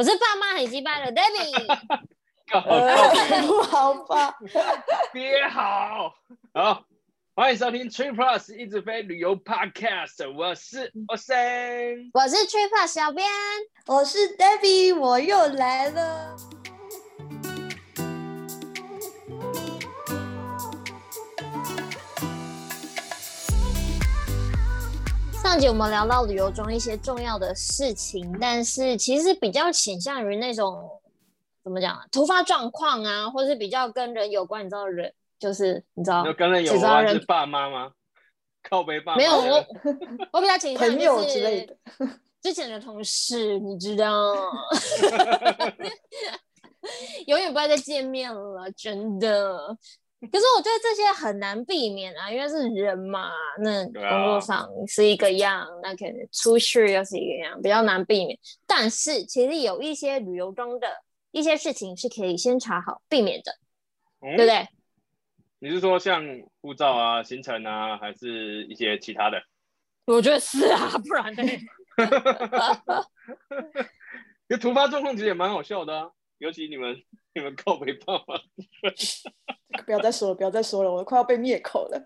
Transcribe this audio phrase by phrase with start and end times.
[0.00, 1.76] 我是爸妈很鸡巴的 David
[3.46, 4.34] 不好吧？
[5.12, 6.14] 别好，
[6.54, 6.84] 好，
[7.36, 13.28] 欢迎收听 Trip Plus 一直飞旅游 Podcast，我是 Ocean，我是 Trip Plus 小编，
[13.88, 16.34] 我是 Debbie，我又来了。
[25.50, 30.88] 上集我们聊到旅游中一些重要的事情，但是其实比较倾向于那种
[31.64, 34.64] 怎么讲啊，突发状况啊，或是比较跟人有关。
[34.64, 37.90] 你知道人就是你知道跟人有关是爸妈吗？
[38.62, 39.18] 靠北爸妈？
[39.18, 39.66] 没有我，
[40.34, 41.76] 我比较倾向于朋友之类的，
[42.40, 44.32] 之前的同事，你知道，
[47.26, 49.76] 永远不要再见面了，真的。
[50.20, 53.30] 可是我觉得这些很难避免啊，因为是人嘛。
[53.58, 58.38] 那工作上是一个样，啊、那可能出去又是一个样，比较难避免。
[58.66, 60.86] 但是其实有一些旅游中的
[61.30, 63.52] 一些事情是可以先查好避免的，
[64.20, 64.68] 嗯、对不对？
[65.58, 66.22] 你是说像
[66.60, 69.42] 护照啊、行程啊，还是一些其他的？
[70.06, 71.42] 我觉得是啊，不然呢？
[74.48, 76.10] 这突发状况其实也蛮好笑的啊，
[76.40, 76.96] 尤其你们
[77.34, 78.34] 你们靠北爸妈。
[79.86, 82.02] 不要再说了，不要再说了，我快要被灭口了。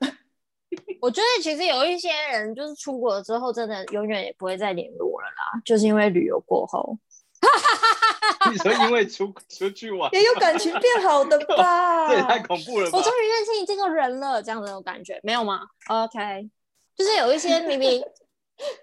[1.01, 6.99] 我觉得其实有一些人就是出国了之后，真的永远也不会再联络了啦，就是因为旅游过后。
[8.51, 12.09] 你说因为出出去玩，也有感情变好的吧？
[12.09, 12.99] 这也太恐怖了吧！
[12.99, 16.49] 我终于认识你这个人了，这样子有感觉没有吗？OK，
[16.97, 18.03] 就是有一些明明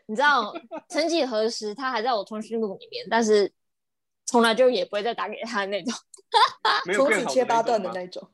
[0.07, 0.53] 你知道，
[0.89, 3.51] 曾几何时他还在我通讯录里面，但是
[4.31, 5.93] 从来就也不会再打给他那种，
[6.95, 8.25] 从此切八段的那种。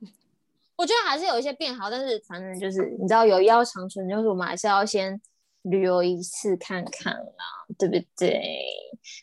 [0.75, 5.19] 我觉得还是有一些变好，但是反正就是你知道有要长存，就是我们还是要先
[5.63, 8.63] 旅游一次看看啦，对不对？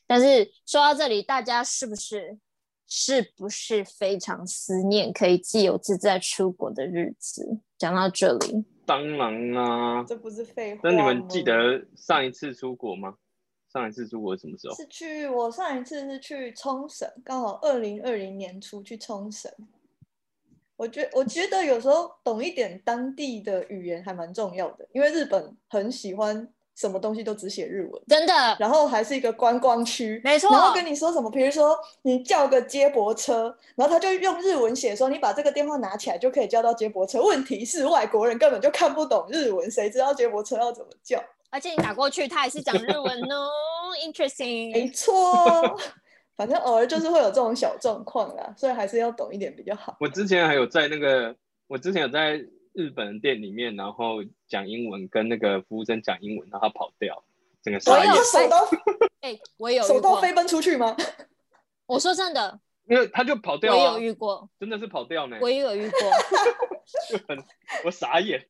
[0.04, 2.36] 但是说到这里，大家是不是
[2.88, 7.60] 是不是非常思念可以自由自在出国的日子？
[7.78, 10.80] 讲到这里，当然啦、啊，这不是废话。
[10.82, 13.14] 那你们记得上一次出国吗？
[13.74, 14.74] 上一次出国什么时候？
[14.76, 19.50] 是去我上一次是去冲绳，刚好二零二零年初去冲绳。
[20.76, 28.56] 我觉我觉得有时候懂一点当地的语言还蛮重要的，因为日本很喜欢什么东西都只写日文，真的。
[28.60, 30.50] 然后还是一个观光区，没错。
[30.52, 37.20] 然后跟你说什么，比如说你叫个接驳车，然后他就用日文写说你把这个电话拿起来就可以叫到接驳车。
[37.20, 41.20] 问题是外国人根本就看不懂日文，谁知道接驳车要怎么叫？
[41.54, 43.48] 而且你打过去，他也是讲日文哦
[44.04, 44.72] ，interesting。
[44.72, 45.78] 没错。
[46.34, 49.96] 反正偶尔就是会有这种小状况啦，所以还是要懂一点比较好。
[50.00, 51.36] 我之前还有在那个，
[51.68, 54.16] 我之前有在日本店里面，然后
[54.48, 57.22] 讲英文，跟那个服务生讲英文，然后他跑掉，
[57.62, 58.68] 整个手刀，
[59.20, 60.96] 哎、欸，我有手刀飞奔出去吗？
[61.86, 63.92] 我说真的，因为他就跑掉了。
[63.92, 65.38] 我有遇过，真的是跑掉呢。
[65.40, 66.00] 我也有遇过，
[67.08, 67.44] 就很
[67.84, 68.44] 我傻眼。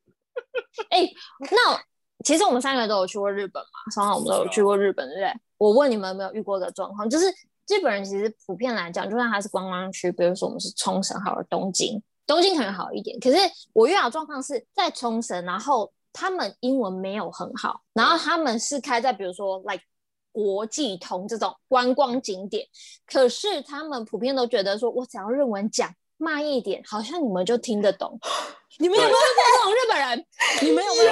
[0.88, 1.14] 哎、欸，
[1.50, 1.78] 那
[2.24, 5.32] 其实我们三个都有去过日本嘛，双好我们都有去过日本，对不对？
[5.58, 7.26] 我问你们有没有遇过的状况，就是。
[7.66, 13.18] 日本人其实普遍来讲，就算他是观光区，比如说我们是冲绳，好了东京，东京可能好一点。
[13.18, 13.38] 可是
[13.72, 19.82] 我遇到状况是在冲绳，然后他们英文没有很好，然后他们是开在比如说 like
[20.30, 22.66] 国际通这种观光景点，
[23.06, 28.20] 可是他们普遍都觉得说，我只要日文讲慢一点，好像你们就听得懂。
[28.78, 29.20] 你们有没有遇过
[29.56, 30.26] 这种日本人？
[30.60, 31.10] 你们有没有？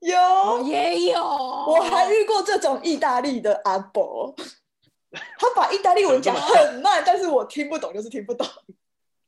[0.00, 0.16] 有，
[0.58, 1.20] 有，也有。
[1.22, 4.34] 我还遇过这种意大利的阿伯。
[5.38, 8.46] 他把意大利文讲很慢，但是我听不懂，就是听不懂。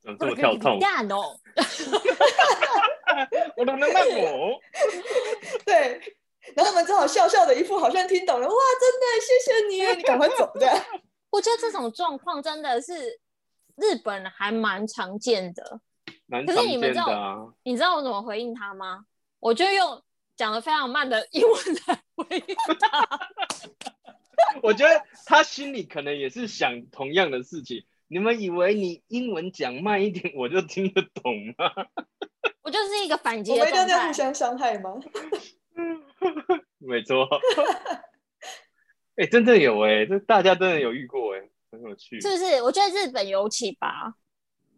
[0.02, 0.78] 怎么这么跳痛？
[3.56, 4.58] 我能能慢我。
[5.66, 6.00] 对，
[6.54, 8.46] 然后我们只好笑笑的一副好像听懂了。
[8.46, 10.76] 哇，真的，谢谢你，你赶快走这样。
[11.30, 13.20] 我觉得这种状况真的是
[13.76, 15.80] 日本还蛮常见的。
[16.26, 16.62] 蛮常见的啊。
[16.62, 19.04] 可是你们知道，你知道我怎么回应他吗？
[19.40, 20.02] 我就用
[20.42, 22.40] 讲的非常慢的英文来回
[22.80, 23.30] 答。
[24.60, 27.84] 我觉得他心里可能也是想同样的事情。
[28.08, 31.70] 你们以为你英文讲慢一点，我就听得懂吗？
[32.62, 34.08] 我就是一个反击的状态。
[34.08, 34.90] 互相伤害吗？
[36.78, 37.28] 没错。
[39.14, 42.20] 哎、欸，真的有哎、欸，这大家真的有遇过哎、欸，很有趣。
[42.20, 42.60] 是不是？
[42.62, 44.14] 我觉得日本尤其吧，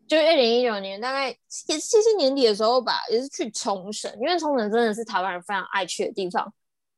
[0.06, 1.36] 就二零一九年大概也
[1.74, 6.52] 是七夕年底的时候吧，也是去冲绳，因为冲绳真的是台湾人非常爱去的地方。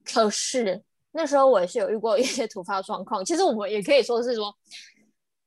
[0.04, 0.82] 可是。
[1.18, 4.54] 那时候我也是有遇过一些突发状况，其实我们也可以说是说，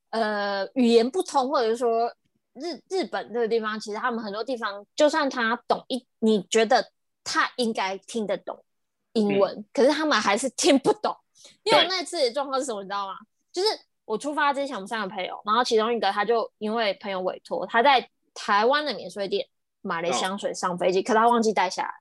[0.10, 2.12] 呃，语言不通，或者是说
[2.54, 6.92] 日日本这个地方，其实他们很多地方，就算他懂一，你觉得
[7.24, 8.66] 他应该听得懂
[9.14, 11.16] 英文，嗯、可是他们还是听不懂。
[11.62, 13.14] 因为我那次的状况是什么，你知道吗？
[13.54, 13.68] 就是
[14.10, 19.48] 我出发之前，我们三个朋友，然后其中一个他就因为朋友委托，他在台湾的免税店
[19.82, 21.94] 买了香水上飞机，哦、可他忘记带下来，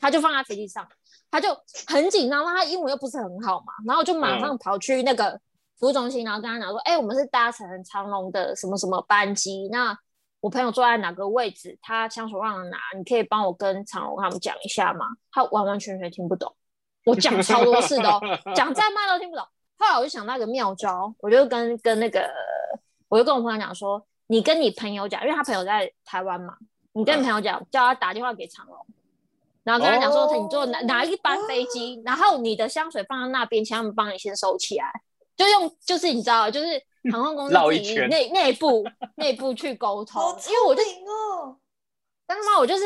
[0.00, 0.88] 他就放在飞机上，
[1.30, 1.54] 他就
[1.86, 5.38] 很紧张，他英文又不是很好嘛，然后就马上跑去那个
[5.78, 9.94] 服务中心，然后跟他讲说，哎、我们是搭乘长龙的什么什么班机，那
[10.40, 15.04] 我朋友坐在哪个位置，他香水忘了拿，你可以帮我跟长龙他们讲一下吗？
[15.30, 16.56] 他完完全全听不懂，
[17.04, 18.18] 我讲超多次的、哦，
[18.56, 19.46] 讲再慢都听不懂。
[19.82, 22.24] 后来我就想到一个妙招，我就跟跟那个，
[23.08, 26.56] 我就跟我朋友讲说，你跟你朋友讲，因为他朋友在台湾嘛，
[26.92, 28.76] 你跟你朋友讲，叫他打电话给长龙，
[29.64, 34.88] 然后跟他讲说，你坐哪哪一班飞机，然后你的香水放在那边，请他们帮你先收起来，
[35.36, 36.80] 就用就是你知道，就是
[37.10, 38.84] 航空公司自己内内部
[39.16, 41.58] 内部去沟通， 因为我就哦，
[42.24, 42.84] 但他妈我就是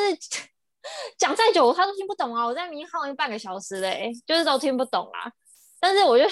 [1.19, 5.31] 讲再久他都听不懂啊，我在明耗了半个小时嘞，就是都听不懂啊，
[5.78, 6.25] 但是我就。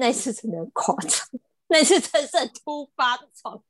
[0.00, 1.28] 那次真的很夸张，
[1.68, 3.64] 那次真是突发的状况，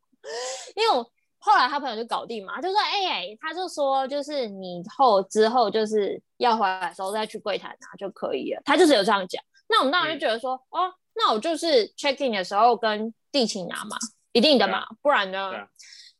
[0.76, 1.02] 因为我
[1.38, 9.42] 后来他朋友就搞定嘛，就说哎、欸，他就说就是你后之后就是要回来的时候再去柜台拿就可以了，他就是有这样讲。
[9.68, 13.96] 那我们当然就觉得说，嗯、哦，那我就是 check in 的时候跟地勤拿嘛，
[14.32, 15.50] 一定的嘛，不然呢，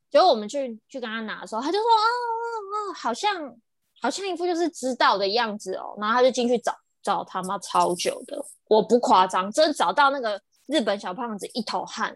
[0.09, 3.55] 结果我们去去跟他拿的时候，他就说，哦哦哦，好像
[4.01, 6.75] 好像一副就是知道的样子哦，然后他就进去找。
[7.01, 12.15] 找他妈超久的，我不夸张，真找到那个日本小胖子一头汗，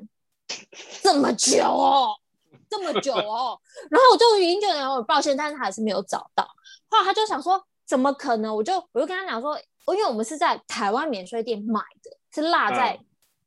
[1.02, 2.14] 这么久哦，
[2.70, 3.60] 这么久哦，
[3.90, 6.48] 然后我就已经觉得很抱歉，但是他还是没有找到。
[6.88, 8.56] 后来他就想说，怎么可能？
[8.56, 13.00] 我就我就跟他讲说，因为我们是在台湾免税店买的，是落在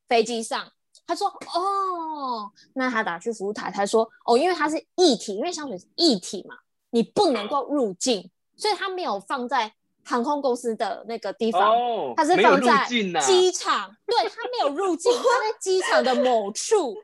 [0.08, 0.67] 飞机上。
[0.67, 0.73] 嗯、
[1.06, 6.56] 他说，哦，那他打去服务台，他说，哦，因为它是一体，因为香水是一体嘛，
[6.91, 9.75] 你不能够入境，所以他没有放在。
[10.08, 16.96] 航空公司的那个地方，哦、它是放在机场，啊、对，它没有入境， 它在机场的某处。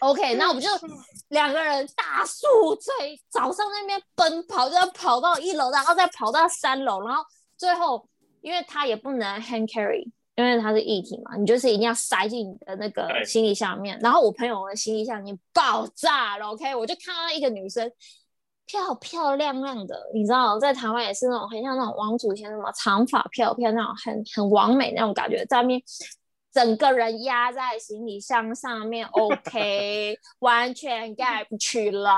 [0.00, 0.68] OK，那我们就
[1.28, 7.22] 两个人大宿醉，早上那边奔跑，就要跑到一楼，然后再跑到三楼，然后
[7.56, 8.08] 最后，
[8.42, 10.04] 因为它也不能 hand carry，
[10.34, 13.98] 因为它是液体嘛，你就是一定要塞进你的那个行李箱里面。
[14.02, 17.90] 然后我朋友的行李箱已经爆炸了，OK，我就看到一个女生。
[18.68, 25.82] 漂漂亮亮的，你知道，在台湾也是那种很像那种王祖贤什么长发飘飘那种很很完美那种感觉，在那边
[26.52, 32.12] 整个人压在行李箱上面， OK，完全盖不起来，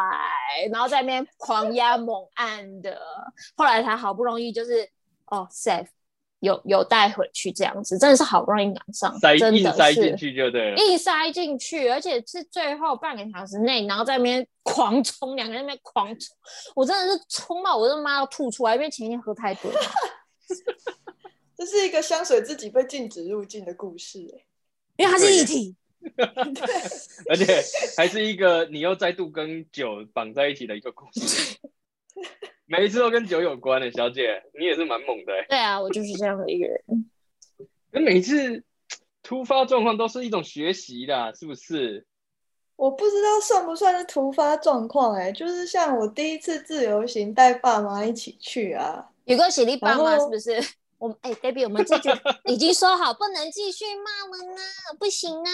[0.72, 3.00] 然后在那边狂压猛按的，
[3.56, 4.90] 后来才好不容易就是
[5.26, 5.86] 哦 safe。
[6.40, 16.36] 有有带回去这样子，真的是好不容易赶上，塞真的是硬塞进去就对了，硬塞进去，而且是最后半个小时内，然后在那边狂冲，两个人在那边狂冲，
[16.74, 19.80] 我真的是冲到我的妈要吐出来，因为前一天喝太多了。
[21.56, 24.18] 这是一个香水自己被禁止入境的故事，
[24.96, 25.76] 因为它是一体，
[26.16, 26.24] 对
[27.28, 27.62] 而且
[27.98, 31.58] 还是一个你又再度跟酒绑在一起的一个故事。
[32.70, 35.44] 每一次都跟酒有关的、欸，小姐，你也是蛮猛的、欸。
[35.48, 36.80] 对啊，我就是这样的一个人。
[37.90, 38.62] 那每一次
[39.24, 42.06] 突发状况都是一种学习的，是不是？
[42.76, 50.62] 我不知道算不算是突发状况哎，就是像我第一次自由行带爸妈一起去啊，有个喜力爸妈是不是？
[50.98, 52.12] 我们哎，baby，我们这就
[52.44, 54.62] 已经说好不能继续骂了呢，
[54.96, 55.50] 不行啊。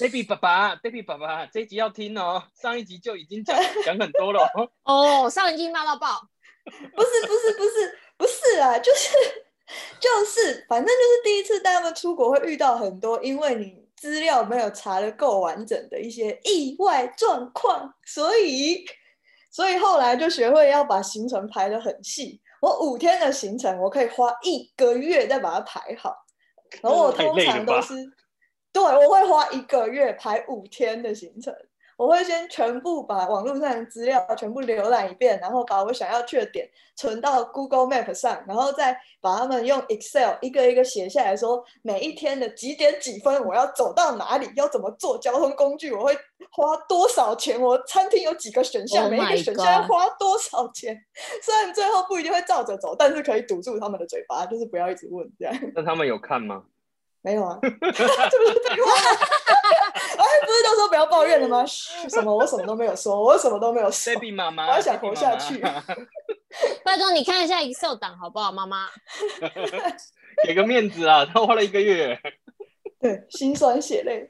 [0.00, 4.48] baby 爸爸，baby 爸爸，这一集要听哦，上一集就已经讲讲很多了
[4.84, 6.26] 哦，上一集骂到爆。
[6.94, 9.08] 不是不是不是不是啊，就是
[10.00, 18.84] 就是，反正就是第一次带他们出国会遇到很多，因为你资料没有查的够完整的一些意外状况，所以
[19.50, 22.40] 所以后来就学会要把行程排得很细。
[22.60, 26.14] 我五天的行程，我可以花一个月再把它排好，
[26.82, 27.94] 然后我通常都是，
[28.72, 31.54] 对，我会花一个月排五天的行程。
[31.98, 46.16] 我会先全部把网络上的资料全部浏览一遍，然后把我想要去的点存到 Google Map 上，然后再把它们用 Excel 一个一个写下来说每一天的几点几分我要走到哪里，要怎么坐交通工具，我会
[46.52, 50.96] 花多少钱，我餐厅有几个选项，oh、每一个选项要花多少钱。
[51.42, 55.54] 虽然最后不一定会照着走，但是可以堵住他们的嘴巴，就是不要一直问这样。
[55.74, 56.62] 那他们有看吗？
[57.28, 58.90] 没有啊， 这不是废话？
[60.16, 61.62] 哎，不是都说不要抱怨了吗？
[61.66, 62.34] 什么？
[62.34, 64.14] 我什么都没有说，我什么都没有说。
[64.14, 65.58] Baby 妈妈，我要想活下去。
[66.82, 68.88] 拜托你看一下 Excel 档好不好，妈妈？
[70.42, 71.26] 给个面子啊！
[71.26, 72.18] 他花了一个月，
[72.98, 74.26] 对，心酸血泪。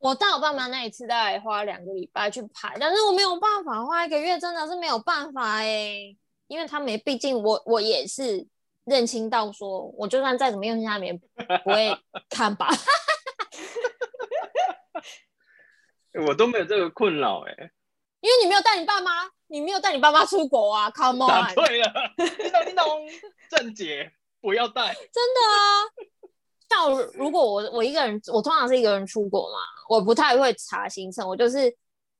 [0.00, 6.16] 我到我爸妈那一次大概花两个礼拜去排，但是我没有办法花一个月，真的是没有办法哎、欸，
[6.48, 8.44] 因为他们毕竟我我也是。
[8.90, 11.26] 认清到说，我就算再怎么用心，他们也不
[11.70, 11.96] 会
[12.28, 12.68] 看吧。
[16.26, 17.70] 我都没有这个困扰哎、欸，
[18.20, 22.84] 因为你没有带你爸妈，你没有带你爸妈出国啊，Come on，答对了，叮咚叮咚，
[23.48, 25.86] 正解，不要带，真的啊。
[26.68, 31.76] 像如果我我一个人，我通常是一个人出国嘛，我不太会查行程，我就是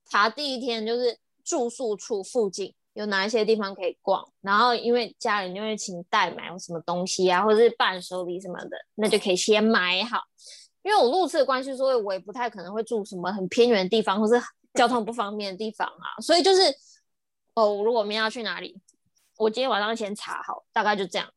[0.08, 10.20] 查第一天就是住宿处附近有哪一些地方可以逛，然后因为家人就会请代买什么东西啊，或者是伴手礼什么的，那就可以先买好。
[10.82, 14.42] 因为我路痴的关系，所以我也不太可能会住什么很偏远的地方，或是
[14.74, 16.20] 交通不方便的地方啊。
[16.22, 16.62] 所以就是，
[17.54, 18.76] 哦，如果我们要去哪里，
[19.36, 21.30] 我今天晚上先查好，大概就这样。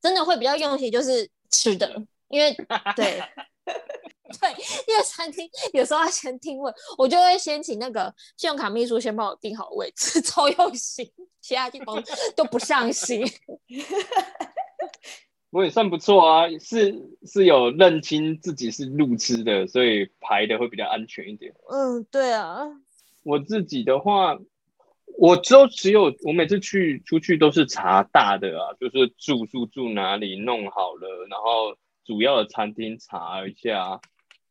[0.00, 1.90] 真的会比较用心，就是吃的，
[2.28, 2.52] 因为
[2.94, 3.22] 对
[4.40, 4.50] 对，
[4.86, 12.02] 因为餐厅有时候要先定位，我就会先请那个信用卡秘书先帮我定好位置， 超用心，其他地方
[12.36, 13.26] 都不上心。
[15.50, 16.94] 我也算不错啊，是
[17.24, 21.54] 是有认清自己是路痴的，所以排的会比较安全一点。
[21.70, 22.66] 嗯，对啊。
[23.22, 24.38] 我自己的话，
[25.18, 33.98] 我都只有我每次去出去都是查大的啊，就是住宿住哪里弄好了，然后主要的餐厅查一下。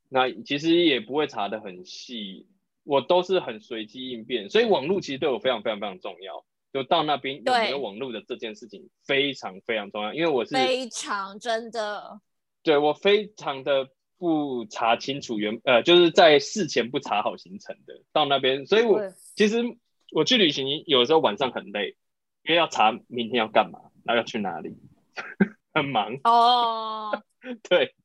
[0.10, 2.48] 那其实也不会查的很细，
[2.84, 6.46] 我都是很随机应变，所以网络其实对我非常非常非常重要。
[6.74, 12.20] 就到那边有没有网络的这件事情非常非常重要，因为我是非常真的，
[12.62, 19.02] 对我非常的不查清楚原呃，就是在事前不查好行程的到那边，所以我
[19.36, 19.64] 其实
[20.12, 21.96] 我去旅行有时候晚上很累，
[22.44, 24.76] 因为要查明天要干嘛，然后要去哪里，
[25.74, 27.12] 很忙哦。
[27.12, 27.22] Oh.
[27.70, 27.96] 对，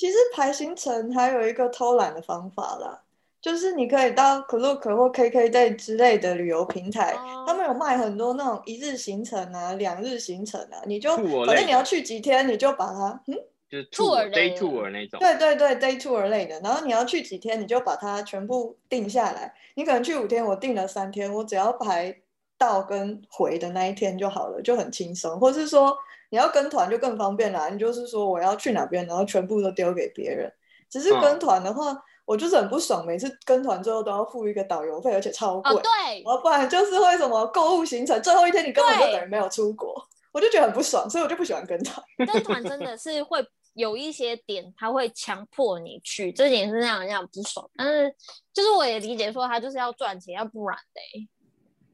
[0.00, 3.02] 其实排行程还有一个偷懒的方法啦。
[3.38, 7.46] 就是你可以到 Klook 或 KKday 之类的旅游平台，oh.
[7.46, 11.14] 他们有卖很多那种一日行程啊、两日行程啊，你就
[11.44, 13.36] 反正你要去几天，你就把它嗯，
[13.70, 16.58] 就是 tour day tour 那种，对对对，day tour 类的。
[16.60, 19.54] 然后你要去几天，你就把它全部定下来。
[19.74, 22.14] 你可能去五天，我定了三天，我只要排
[22.56, 25.38] 到跟回的那一天就好了，就很轻松。
[25.38, 25.94] 或是说
[26.30, 30.50] 你要跟团就更方便啦，你就是说我要去哪边，然后全部都丢给别人。
[30.88, 31.88] 只是跟团的话。
[31.88, 31.96] Oh.
[32.26, 35.72] 我就是很不爽，每次跟团最后都要付一个导游费，而且超贵。
[35.72, 36.22] 哦，对。
[36.22, 42.00] 然后不然就是会什么购物行程，最后一天你根本就等于没有出国，我就觉得很不爽，所以我就不喜欢跟团。
[42.18, 43.44] 跟团真的是会
[43.74, 47.68] 有一些点，他会强迫你去，这点是让人家不爽。
[47.74, 48.14] 但是
[48.52, 51.28] 就是我也理解说他就是要赚钱，要不然嘞。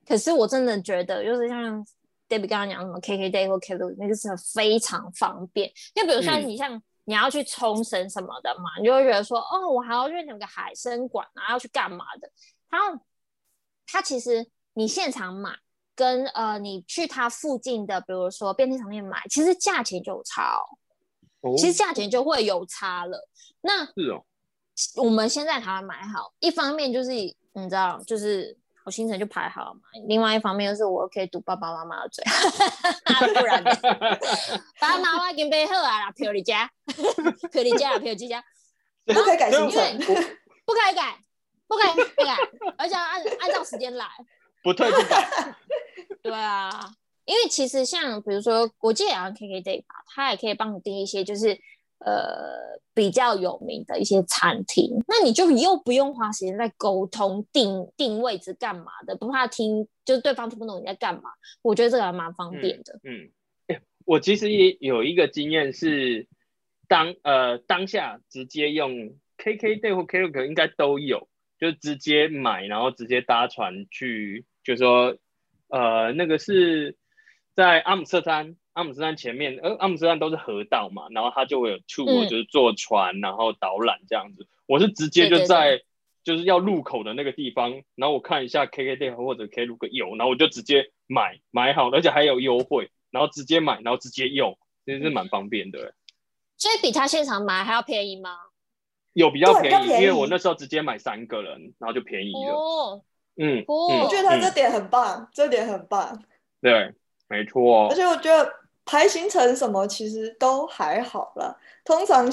[0.07, 1.83] 可是我真的觉得，就是像
[2.29, 5.71] Debbie 刚刚讲什么 KKday 或 Klook 那个是非常方便。
[5.95, 6.75] 就比如说你像。
[6.75, 12.29] 嗯你要去冲绳什么的嘛，你就会觉得说，哦，我还要去那个海参馆啊，要去干嘛的？
[12.69, 13.01] 然后
[13.87, 15.57] 它其实你现场买
[15.95, 20.67] 跟呃你去它附近的，比如说便利商店买，其实价钱就有差哦。
[21.43, 23.29] 哦，其实价钱就会有差了。
[23.61, 24.25] 那是哦，
[24.97, 28.59] 我们先在台湾买好，一方面就是你知道，就是。
[28.87, 29.81] 我行程就排好了嘛。
[30.07, 32.25] 另外一方面就是我可以堵爸爸妈妈的嘴，
[33.35, 33.75] 不然的，
[34.81, 36.71] 爸爸妈妈已经背后啊，票你家，
[37.51, 38.43] 票你家，票你家，
[39.05, 39.99] 不可以改行程，
[40.65, 41.19] 不可以改，
[41.67, 42.37] 不可以改，
[42.79, 44.07] 而且要按按照时间来，
[44.63, 45.55] 不退不改。
[46.23, 46.71] 对啊，
[47.25, 51.61] 因为其实像比如说，我记得好像 KKday 吧，他也可以帮你订一些，就是。
[51.99, 61.31] 呃，比较有名的一些餐厅，那你就又不用花时间在沟通定定位置干嘛的，不怕听，就是对方听不懂你在干嘛。
[61.63, 63.01] 我觉得这个还蛮方便的。
[63.03, 63.31] 嗯，
[63.69, 66.27] 嗯，我其实也有一个经验是
[66.87, 75.17] 当呃当下直接用 KKday 或 Klook 应该都有，就直接买，然后直接搭船去，就说
[75.69, 76.97] 呃那个是
[77.55, 78.57] 在阿姆斯特丹。
[78.77, 84.47] 阿姆斯特丹前面，呃，阿姆斯特丹都是河道嘛，然后它就会有 tour，就是坐船，嗯、然后导览这样子。
[84.67, 85.81] 我是直接就在
[86.23, 95.95] 就是要入口的那个地方，然后我看一下 KKday 或者 Klook 有，然后我就直接买买好，而且还有优惠，然后直接买，然后直接用，其实是蛮方便的。
[96.59, 98.37] 所以比他现场买还要便宜吗？
[99.15, 102.53] 有比较便宜，便宜因为我那时候直接买三个人，然后就便宜了。
[102.53, 103.03] 哦，
[103.39, 106.23] 嗯，哦、嗯我觉得他这点很棒，嗯、这点很棒。
[106.61, 106.93] 对，
[107.27, 107.89] 没错。
[107.89, 108.66] 而且我觉得。
[108.87, 112.27] 排行程什么其实都还好啦，通常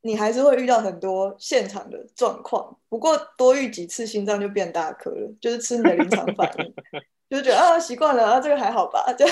[0.00, 6.74] 你还是会遇到很多现场的状况，不过多遇几次心脏就变大颗了，就是吃你的临场反应，
[7.30, 9.30] 就觉得啊习惯了啊这个还好吧，对。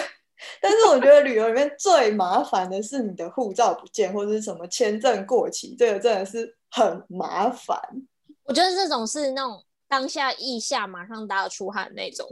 [0.60, 7.76] 但是我觉得旅游里面最麻烦的是你的护照不见或者是什么签证过期，这个真的是很麻烦。
[8.44, 12.24] 我觉得这种是那种当下腋下马上大出汗那种。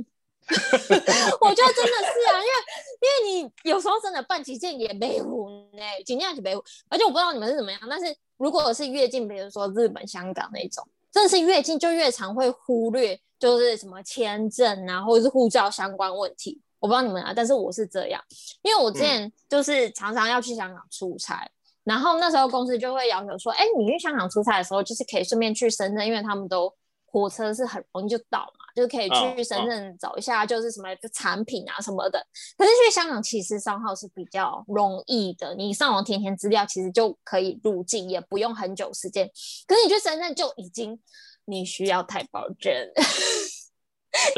[1.40, 2.54] 我觉得真的是啊，因为
[3.02, 6.62] 因为你有时候真的办几件也没糊呢，尽量就没糊。
[6.88, 16.60] 而且我不知道你们是怎么样，但是如果是越近，比如说日本、香港那种，真的是越近就越常会忽略，就是什么签证啊，或者是护照相关问题。
[16.78, 18.22] 我不知道你们啊，但是我是这样，
[18.62, 21.50] 因为我之前就是常常要去香港出差，嗯、
[21.84, 26.72] 然后那时候公司就会要求说，哎，你去香港出差的时候，就是可以顺便去深圳，因为他们都。
[27.08, 32.24] 火车是很容易就到嘛，就可以去深圳找一下，就是什么产品啊什么的。
[32.58, 39.26] 可是去香港其实商号是比较容易的，你上网填填资料，其实就可以入境，也不用很久时间。
[39.66, 41.00] 可是你去深圳就已经
[41.46, 42.72] 你需要台胞证，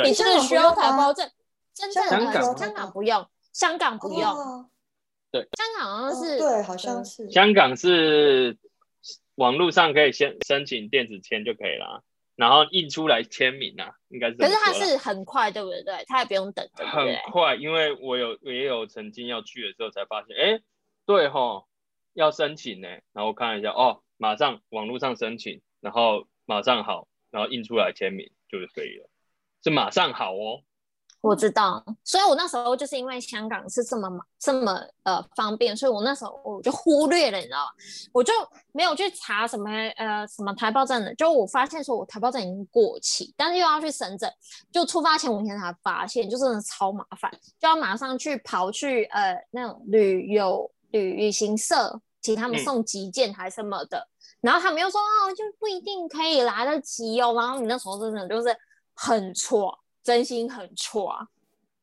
[0.05, 1.29] 你真的需要台胞证。
[1.75, 4.71] 真正的香港不用，香港不用。
[5.31, 8.57] 对，香港好像是对，好像是香港是
[9.35, 12.03] 网络上可以先申请电子签就可以了。
[12.39, 14.37] 然后印出来签名啊，应该是。
[14.37, 16.05] 可是它是很快，对不对？
[16.07, 17.17] 它也不用等，对不对？
[17.17, 20.61] 很快，因为我有也有曾经要去的时候才发现，哎，
[21.05, 21.67] 对吼，
[22.15, 22.87] 要申请呢。
[23.13, 29.11] 然后看了一下，哦，马上网络上申请，然后马上好，然后印出来签名就是可以了，
[29.65, 30.63] 是马上好哦。
[31.21, 34.09] 我知道，所以我那时候就是因为香港是这么
[34.39, 37.71] 这么呃方便，所以我那时候我就忽略了，你知道吗？
[38.13, 38.33] 我就
[38.73, 44.33] 没有去查什么呃什么台胞证的，就我发现说我台胞证已经过期，但是又要去深圳，
[44.71, 54.09] 就出发前五天才发现，就真的超麻烦，就要马上去跑去呃那种旅游旅旅行社，请他们送急件还是什么的，嗯、
[54.43, 58.57] 然后他们又说哦就不一定可以来得及哦，然后你那时候真的就是
[58.95, 59.77] 很错。
[60.09, 61.27] 真心很错啊，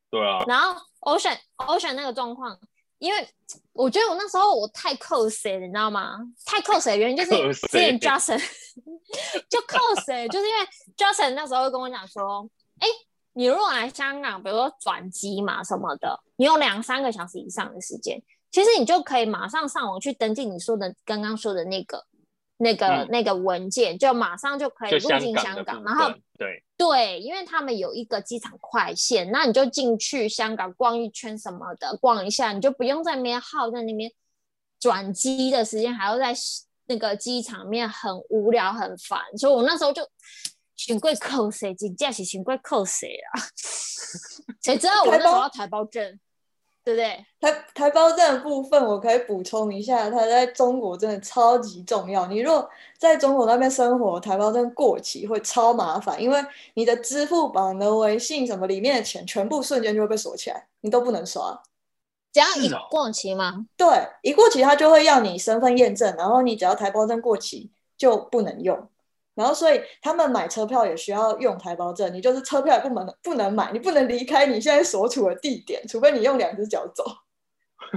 [0.10, 0.44] 对啊。
[0.48, 2.60] 然后 Ocean Ocean 那个状况，
[2.98, 3.30] 因为
[3.72, 6.18] 我觉得我那时候我太扣谁，你知道吗？
[6.44, 7.30] 太扣谁的原因就是
[7.68, 8.44] 之前 Justin
[9.48, 9.78] 就扣
[10.08, 10.68] 谁，就是因为
[10.98, 12.88] Justin 那时候会跟我讲说，哎，
[13.34, 22.04] 你如果来香港，比如说转机嘛什么的，你有两三个小时以上的时间，其实你就可以马上上网去登记你说的刚刚说的那个。
[22.58, 34.12] 那个、嗯、那个文件就马上就可以入境香港，然后对对，因为他们有一个机场快线，那你就进去香港逛一圈什么的，逛一下，你就不用在那边耗在那边
[34.80, 36.34] 转机的时间，还要在
[36.88, 40.08] 那个机场面很无聊很烦，所以我那时候就
[40.76, 43.42] 选贵扣谁，紧驾起选贵扣谁啊？
[44.62, 46.20] 谁知道我那时候要台胞证？
[46.86, 47.26] 对不对？
[47.42, 52.28] 台台胞证的部分，我可以补充一下，它在中国真的超级重要。
[52.28, 52.70] 你如果
[53.00, 56.40] 在中国那边生活，台胞证过期会超麻烦，因为
[56.76, 61.60] 你的支付宝、你的微信什么里面的钱，全部瞬间就会被锁起来，你都不能刷。
[62.32, 63.66] 只要一过期吗？
[63.76, 63.88] 对，
[64.22, 68.88] 一过期它就会要你身份验证，然后你只要台胞证过期就不能用。
[69.36, 72.12] 然后，所以他们买车票也需要用台胞证。
[72.14, 77.04] 你就是车票也不能不能买，你不能离开你现在所处的地点，除非你用两只脚走。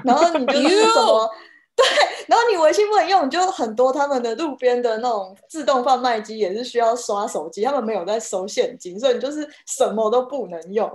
[0.04, 1.30] 然后你就 是什么？
[1.76, 1.86] 对，
[2.26, 10.90] 然后你微信不能用，你就很多他们的路边的那种自动贩卖机也是需要刷手机，他们没有在收现金，所以你就是什么都不能用，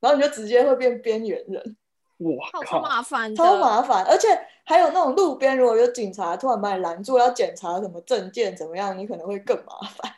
[0.00, 1.76] 然后你就直接会变边缘人。
[2.18, 4.28] 哇，超麻烦，超麻烦，而且
[4.68, 10.14] 还有那种路边，如果有警察突然把你拦住，要检查什么证件怎么样，你可能会更麻烦。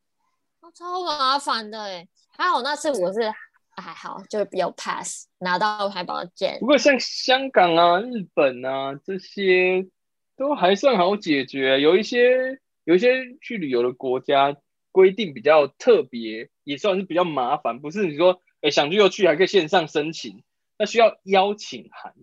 [0.74, 3.30] 超麻烦的哎，还好那次我是
[3.76, 6.56] 还好，就比较 pass 拿到台胞证。
[6.60, 9.86] 不过像香港啊、日本啊这些
[10.34, 14.56] 都还算好解决，有一些有一些去旅游的国家
[14.92, 17.80] 规定比较特别，也算是比较麻烦。
[17.80, 20.42] 不是你说哎想去就去，还可以线上申请。
[20.78, 22.14] 那需要邀请函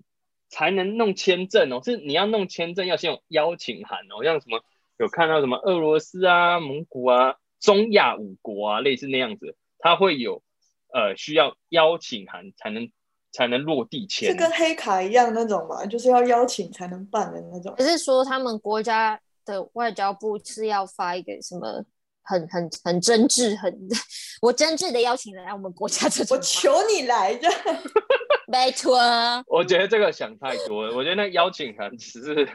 [0.51, 4.61] 才能弄签证哦，是你要弄签证要先有邀请函哦，像什么
[4.99, 10.43] 有看到什么俄罗斯啊、蒙古啊、中亚五国啊，类似那样子，它会有
[10.93, 12.91] 呃需要邀请函才能
[13.31, 17.73] 才能落地签，是跟黑卡一样那种嘛，就是要邀请才能办的那种。
[17.77, 21.83] 不是说他们国家的外交部是要发一个什么？
[22.23, 23.75] 很很很真挚，很
[24.43, 27.49] 我真挚的邀请来我们国家这种，我求你来着，
[28.51, 28.99] 拜托。
[29.47, 32.47] 我觉得这个想太多了， 我觉得那邀请函只是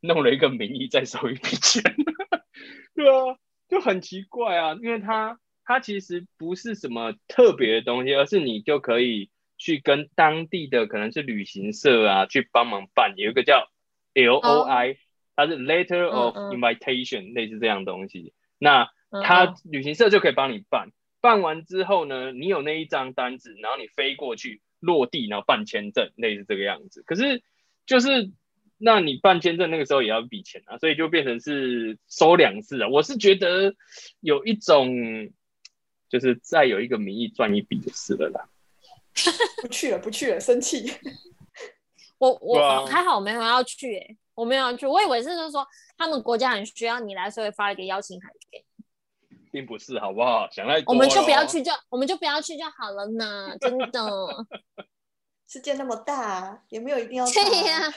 [0.00, 1.82] 弄了一个名义再收一笔钱，
[2.94, 3.36] 对啊，
[3.68, 13.68] 就很奇怪啊，因为它它其实不是什么特别的东西，而是你就可以去跟当地的可能是旅行社啊去帮忙办，有一个叫
[14.14, 14.96] LOI，、oh.
[15.36, 17.34] 它是 Letter of Invitation，、uh uh.
[17.34, 18.90] 类似这样东西，那。
[19.24, 20.90] 他旅行社就可以帮你办，
[21.22, 27.02] 办完之后呢，你有那一张单子，然后你飞过去落地，然后办签证，类似这个样子。
[27.06, 27.42] 可是
[27.86, 28.30] 就是，
[28.76, 32.88] 那你办签证那个时候也要一笔钱啊，所以就变成是收两次啊。
[32.88, 33.74] 我是觉得
[34.20, 35.30] 有一种，
[36.08, 38.48] 就是再有一个名义赚一笔就是了啦。
[39.62, 40.92] 不去了，不去了，生气。
[42.18, 48.64] 我我还好，我没有要去、欸，我没有要去，我以为是就是说他们国家很需要你来，所以发了一个邀请函给你。
[49.58, 50.48] 并不是，好不好？
[50.52, 54.46] 想太多，我们就不要去就，我们就不要去就好了呢， 真的。
[55.48, 57.94] 世界那么大，也没有一定要 去呀、啊，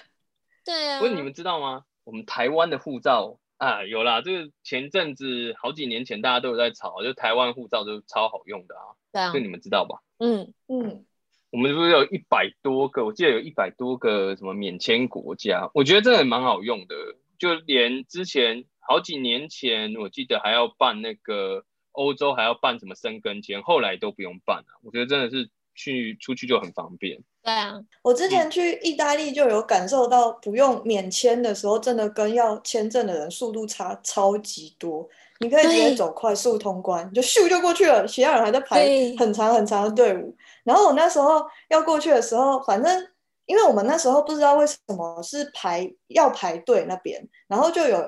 [0.65, 0.99] 对啊。
[0.99, 1.83] 不是你们知道吗？
[2.03, 8.97] 我们台湾的护照啊，有啦，这个前阵子好几年前大家都有在吵，就台湾护照就超好用的啊。
[9.11, 9.31] 对啊。
[9.31, 10.01] 就你们知道吧？
[10.17, 11.05] 嗯嗯。
[11.51, 13.05] 我们是不是有一百多个？
[13.05, 16.95] 我记得有一百多个什么免签国家，我觉得这也蛮好用的。
[17.37, 21.63] 就连之前好几年前，我记得还要办那个
[21.93, 24.65] 欧洲还要办什么申根签，后来都不用办了。
[24.83, 27.17] 我觉得真的是去出去就很方便。
[27.43, 35.07] 对啊，我之前去意大利就有感受到，不用免签的时候，真的跟要签证的人速度差超级多。
[35.39, 38.85] 你可以直接走快速通关，就咻就过去了，其他人还在排
[39.17, 40.35] 很长很长的队伍。
[40.63, 43.07] 然后我那时候要过去的时候，反正
[43.47, 48.07] 因为我们那时候不知道为什么是排要排队那边，然后就有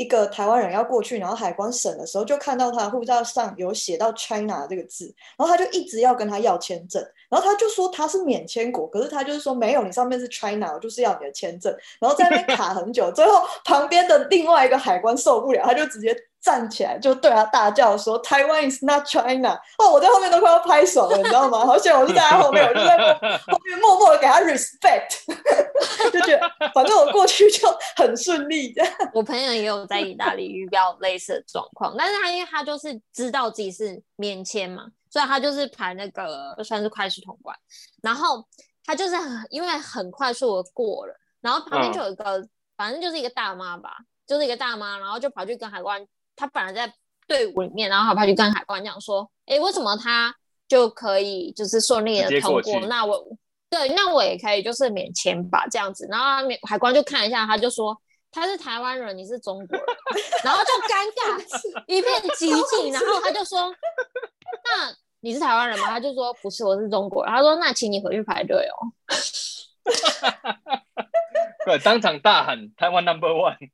[0.00, 16.16] 一个台湾人要过去，然后海关审的时候就看到他护照上有写到 China 这个字，然后他就一直要跟他要签证，然后他就说他是免签国，可是他就是说没有，你上面是 China，我就是要你的签证，然后在那边卡很久，最后旁边的另外一个海关受不了，他就直接。
[16.40, 21.66] 站起来就对他大叫说：“Taiwan is not China。”哦，我在后面都快要拍手了，你知道吗？
[21.66, 25.20] 好险我是在他后面， 我就在后面默默的给他 respect，
[26.10, 28.72] 就觉得反正我过去就很顺利。
[28.72, 37.54] 这样，我朋友也有在意大利遇到类似的状况，但是他因为他就是知道自己是免签嘛，所以他就是排那个算是快速通关，
[38.02, 38.42] 然后
[38.84, 43.90] 他就是很因为很快速的过了，然后旁边就有一个、嗯、反正就是一个大妈吧，
[44.26, 46.06] 就是一个大妈，然后就跑去跟海关。
[46.40, 46.90] 他本来在
[47.28, 50.34] 队伍里面，然后他跑去跟海关讲说：“哎、欸，为什么他
[50.66, 52.80] 就可以就是顺利的通过？
[52.88, 53.22] 那我
[53.68, 57.94] 对，那我也可以就是免签吧，这样子。”然后海关就看一下，他就说
[58.32, 59.86] ：“他是台湾人，你是中国人。
[60.42, 61.38] ”然后就尴尬
[61.86, 62.90] 一片寂静。
[62.96, 63.70] 然后他就说
[64.64, 68.90] ：“那你是台湾人吗？”他就说：“不是，我是中国人。”他说：“那请你回去排队哦。
[71.66, 73.70] ”对，当场大喊“台湾 Number One”。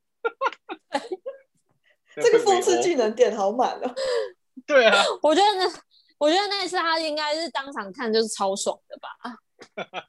[2.22, 3.94] 这个讽刺技能点好满哦！
[4.66, 5.70] 对啊， 我觉得那，
[6.18, 9.08] 我觉得那次他应该是当场看就是超爽的吧。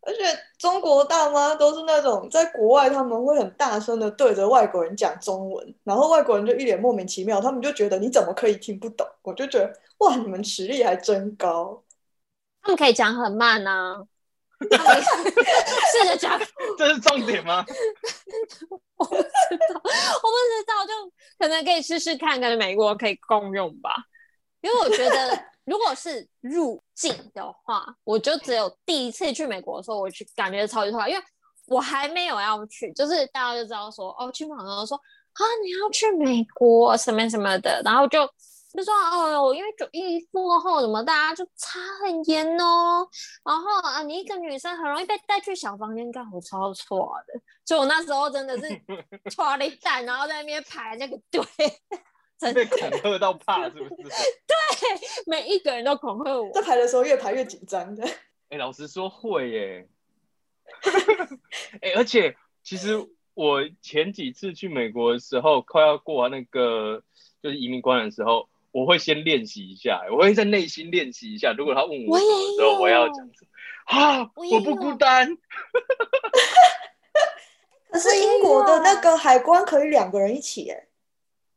[0.00, 0.22] 而且
[0.58, 9.06] 中国大妈都是那种在国外他们会很大声的对着外国人讲中文，然后外国人就一脸莫名其妙，他们就觉得你怎么可以听不懂？
[9.22, 11.82] 我就觉得哇，你们实力还真高。
[12.62, 14.02] 他们可以讲很慢啊。
[14.60, 16.38] 试着讲，
[16.76, 17.64] 这是重点吗？
[18.96, 19.28] 我不知道，
[19.74, 20.92] 我不知道，就
[21.38, 23.94] 可能可以试试看，跟美国可以共用吧。
[24.60, 31.24] 因为我觉得，如果是入境的话，我就只有第一次去美国的时候，我去感觉超级快，因为
[31.66, 38.28] 我还没有要去，就是大家就知道说，哦，去朋友说啊，你要去美国什么什么的，然后就。
[38.72, 43.06] 就说哦，因为九一过后，怎么大家就差很严哦。
[43.44, 47.40] 然后啊，你一个女生很容易被带去小房间干活，超错的。
[47.64, 48.68] 所以我那时候真的是
[49.30, 51.42] 戳了一蛋，然后在那边排那个队，
[52.38, 54.10] 真的被恐吓到怕，是不是？
[54.46, 56.48] 对，每一个人都恐吓我。
[56.52, 58.04] 在排的时候越排越紧张的。
[58.50, 59.88] 哎、欸，老实说会耶。
[61.80, 63.04] 哎、欸，而且其实
[63.34, 67.02] 我前几次去美国的时候，快要过完那个
[67.42, 68.48] 就是移民关的时候。
[68.72, 71.52] 我会先练习一下，我会在内心练习一下。
[71.52, 73.48] 如果他问我什么的时候，我，我要讲什么？
[73.84, 75.36] 啊，我不孤单。
[77.90, 80.86] 可是英国的那个海关可以两个人一起哎，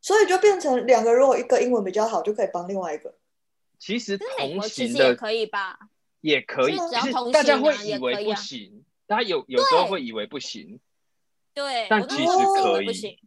[0.00, 3.14] 所以就变成两个，如果一个英文比较好，就可以帮另外一个。
[3.78, 5.78] 其实同行的也可以吧？
[6.20, 10.80] 也可以，只要大家会以为不行，大家有有时候会以为不行。
[11.52, 12.26] 对，但其实
[12.62, 13.20] 可以。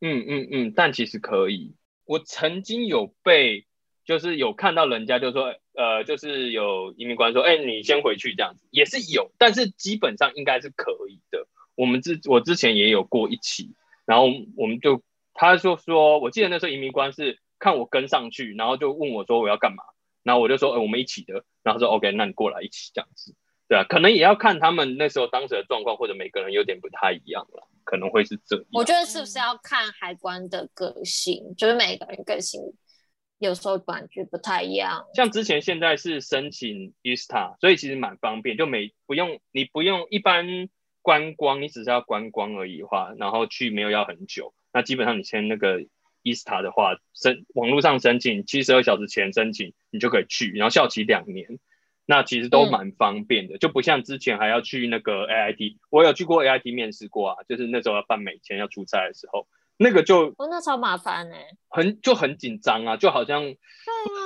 [0.00, 1.74] 嗯嗯嗯，但其实可以。
[2.06, 3.66] 我曾经有被，
[4.04, 11.46] 就是有看到人家就说，呃，就是有移民官说，哎、你先回去这样子，也是有，但是基本上应该是可以的。
[11.74, 13.74] 我们之我之前也有过一起，
[14.06, 15.02] 然后我们就
[15.34, 19.82] 他就说，我记得那时候移民官是看我跟上去，然后就问我说我要干嘛，
[20.22, 23.34] 然后我就说，哎、我们一起的，然后说 OK，那你过来一起这样子，
[23.68, 27.68] 对啊，可能也要看他们那时候当时的状况，或者每个人有点不太一样了。
[27.84, 31.54] 可能会是这样，我觉得是不是要看海关的个性？
[31.56, 32.60] 就是每个人个性
[33.38, 35.04] 有时候感觉不太一样。
[35.14, 40.68] 像之前现在是申请 ESTA，所以其实蛮方便，就没不用你不用一般
[41.00, 44.52] 观光，你只是要观光而已的话，然后去没有要很久。
[44.72, 45.78] 那基本上你签那个
[46.24, 51.60] ESTA 的话，申网络上申请七十二小时前申请，你就可以去，然后效期两年。
[52.06, 63.42] 那其实都蛮方便的，嗯，就不像之前还要去那个 AIT，我有去过 AIT 面试过啊，就是那时候要办美签要出差的时候，那个就哦，那超麻烦呢、欸，很就很紧张啊，就好像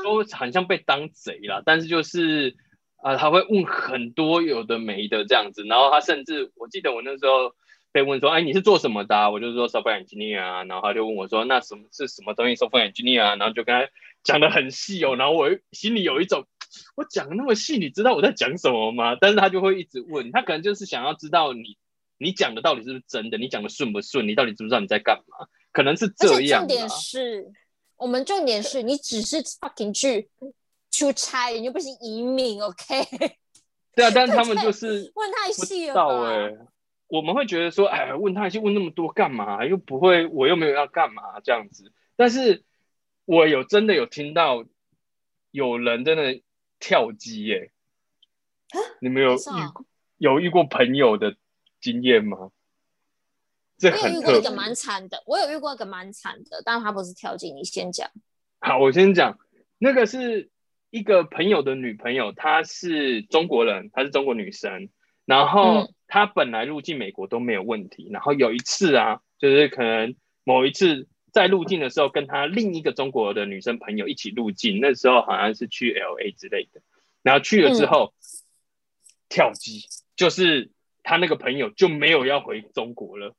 [0.05, 1.63] 都很像被当贼啦。
[1.65, 2.55] 但是就是
[3.03, 7.55] 啊、呃，他会问很多有的没的这样子，然后他甚至我记得我那时候
[7.93, 9.31] 被问说，哎，你是做什么的、啊？
[9.31, 13.37] 我就说 software engineer 啊，然后他就问我说，那什么是什么东西 software engineer 啊？
[13.37, 13.91] 然后就跟他
[14.23, 16.45] 讲的很细哦，然后我心里有一种，
[16.97, 19.17] 我讲的那么细，你知道我在讲什么吗？
[19.21, 21.79] 但是他就会一直问，他可能就是想要知道你。
[22.23, 23.39] 你讲的到底是不是真的？
[23.39, 24.29] 你讲的顺不顺？
[24.29, 25.47] 你到底知不知道你在干嘛？
[25.73, 26.61] 可能是这样。
[26.61, 27.51] 重点是，
[27.97, 30.29] 我们重点是你只是 fucking 去
[30.91, 33.07] 出差，你又不是移民，OK？
[33.97, 35.95] 对啊，但是他们 就是问太细了。
[35.95, 36.55] 到哎，
[37.09, 39.65] 我们会觉得说，哎，问太细，问那么多干嘛？
[39.65, 41.91] 又不会，我又没有要干嘛这样子。
[42.17, 42.65] 但是
[43.25, 44.63] 我有真的有听到
[45.53, 46.39] 有人真的
[46.81, 47.71] 跳机耶、
[48.73, 48.79] 欸！
[49.01, 49.39] 你们有遇
[50.19, 51.37] 有遇过朋友的？
[51.83, 52.51] 经验吗？
[53.79, 58.07] 这很我有遇过一个蛮惨的，我有遇过一个蛮惨的，但他不是跳机，你先讲。
[58.59, 59.39] 好，我先讲。
[59.79, 60.51] 那个是
[60.91, 64.91] 一个朋友的女朋友，她是中国人，她是中国女生。
[65.25, 70.15] 然后她本来入境美国都没有问题，嗯、然后有一次啊，就是可能
[70.45, 76.81] 某一次在入境的时候，跟他另一个中国的女生朋友一起入境，那时候好像是去 LA 之类的。
[77.23, 78.23] 然后去了之后、嗯、
[79.29, 79.85] 跳机，
[80.17, 80.71] 就是。
[81.03, 83.35] 他那个朋友就没有要回中国了，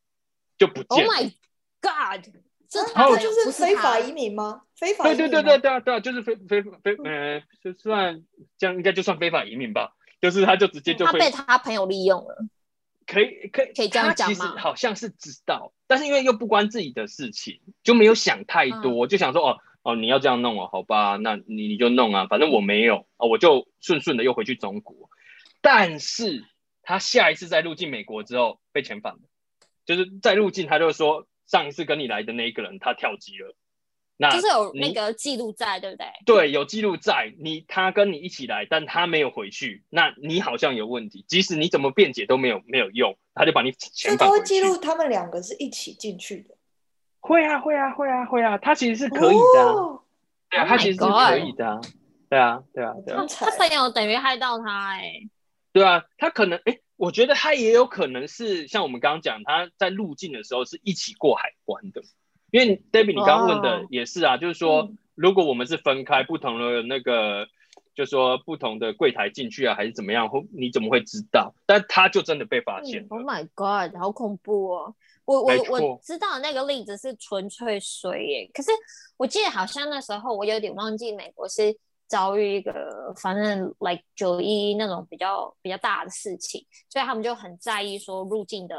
[0.58, 1.14] 就不见了。
[1.14, 1.32] Oh my
[1.80, 2.26] god！
[2.68, 4.64] 这他就是非法移民吗？
[4.76, 5.18] 非法移民？
[5.18, 8.24] 对对对对对对，就是非非非呃，就算
[8.58, 9.96] 这样应该就算非法移民吧。
[10.20, 12.44] 就是他就直接就他被他朋友利用了。
[13.06, 14.34] 可以可以可以这样讲吗？
[14.34, 25.10] 其实好像是知道，但是因为又不关自己的事情，就没有想太多，嗯、就想说哦哦你要这样弄哦，好吧，那你你就弄啊，反正我没有啊，我就顺顺的又回去中国。
[25.62, 26.46] 但是。
[26.84, 29.20] 他下一次再入境美国之后被遣返了，
[29.86, 33.56] 就是在入境他就说上一次跟你来的那一个人他跳机了，
[34.22, 36.06] 那就是有那个记录在，对不对？
[36.28, 44.18] 对，有记录在，你他跟你一起来，但他没有回去，那你好像有问题，即使你怎么辩解都没有没有用，他就把你遣返。
[44.20, 46.56] 他会记录他们两个是一起进去的？
[47.20, 50.04] 会啊会啊会啊会啊，他其实是可以的，哦、
[50.52, 51.82] 对啊，他其实是可以的，啊，
[52.30, 55.30] 对啊对啊对啊，他朋友等于害到他哎、欸。
[55.74, 62.04] 对啊，他可能哎，我觉得他也有可能是像我们刚刚讲，他在入境的时候是一起过海关的。
[62.52, 67.48] 因为 Debbie 你刚刚问的也是啊，哦、就是说、嗯、如果我们是分开不同的那个，
[67.96, 71.54] 就是说不同的柜台进去啊，还是怎么样，你怎么会知道？
[71.66, 73.08] 但他就真的被发现、嗯。
[73.10, 74.96] Oh my god，好恐怖哦！
[75.26, 78.70] 我我我知道那个例子是纯粹水耶，可是
[79.18, 81.76] 我记得好像那时候我有点忘记美国是。
[82.12, 88.76] 遭遇一个反正 like 九一一那种比较比较大的事情，所以他们就很在意说入境的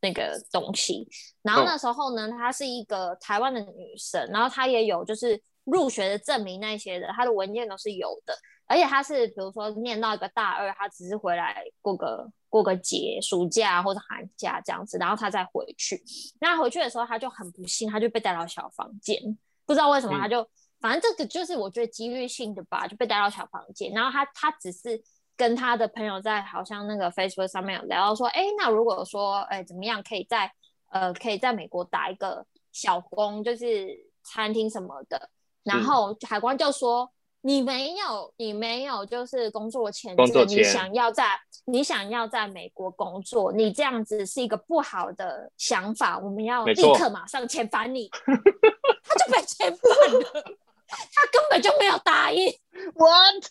[0.00, 1.08] 那个东西。
[1.42, 8.36] 然后那时候呢，她是一个台湾的女生，然后她也有就是入学的证明那些的，她的文件都是有的。
[8.66, 16.02] 而且她是比如说念到一个大二，她只是回来过个过个节、暑假或者寒假这样子，然后她再回去。
[16.40, 19.20] 那回去的时候，她就很不幸，她就被带到小房间，
[19.66, 20.42] 不知道为什么她就。
[20.42, 20.48] 嗯
[20.80, 25.02] 反正这个就是我觉得几率性的吧，就被带到小房间，然后她她只是
[25.38, 30.52] 跟他的朋友在好像那个 Facebook 上面有聊到说，哎，那如果说哎怎么样可以在
[30.90, 33.88] 呃可以在美国打一个小工，就是
[34.24, 35.30] 餐厅什么的，
[35.62, 50.54] 然后海关就说你没有你没有就是工作签证，你想要在你想要在美国工作，你这样子是一个不好的想法，我们要立刻马上遣返你，他就被遣返了。
[50.90, 52.50] 他根本就没有答应
[52.94, 53.44] ，What？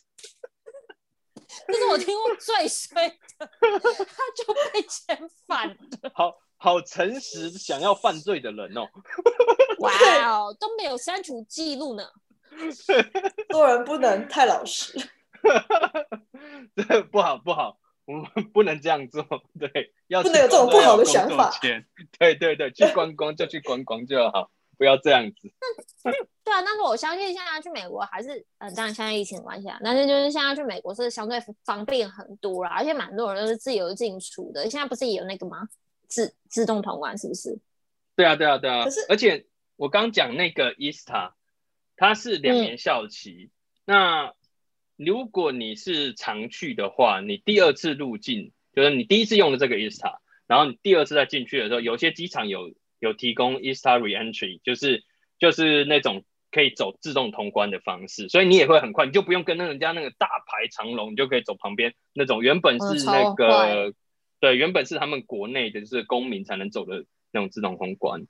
[1.66, 3.48] 这是我听过最衰的，他
[4.36, 5.76] 就被遣返了。
[6.14, 8.88] 好好诚实，想要犯罪的人哦。
[9.80, 9.92] 哇
[10.28, 12.04] 哦，都没有删除记录呢。
[13.50, 15.00] 做人不能太老实。
[16.76, 19.24] 这不好不好，我们不能这样做。
[19.60, 21.58] 对，要不能有这种不好的想法。
[22.18, 24.50] 对对对，去观光就去观光就好。
[24.78, 25.52] 不要这样子。
[26.48, 34.62] 对啊，但是我相信现在去美国还是，嗯，当然现在疫情的关系啊，但是就是现在去美国是相对方便很多啦，而且蛮多人都是自由进出的。
[34.70, 35.68] 现在不是也有那个吗？
[36.08, 37.60] 自自动通关是不是？
[38.16, 38.86] 对啊，对啊，对啊。
[38.86, 41.34] 可是，而且我刚讲那个 ESTA，
[41.98, 43.52] 它是两年效期。
[43.86, 44.34] 嗯、那
[44.96, 52.74] 如果你是常去的话，你第二次入境，就是你第一次用的这个 ESTA，然后你第二次再进去的时候，有些机场有。
[53.00, 55.04] 有提供 ESTA Reentry，就是
[55.38, 56.26] 就是那种
[56.58, 63.94] 可以走自动通关的方式，所以你也会很快，你就不用跟那人家那个大排长龙，你就可以走旁边那种原本是那个
[64.40, 68.26] 对，原本是他们国内的就是公民才能走的那种自动通关。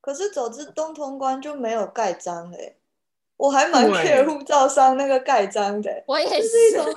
[0.00, 2.76] 可是走自动通关就没有盖章哎，
[3.36, 6.04] 我还蛮 care 护照上那个盖章的。
[6.06, 6.94] 我也是，是一种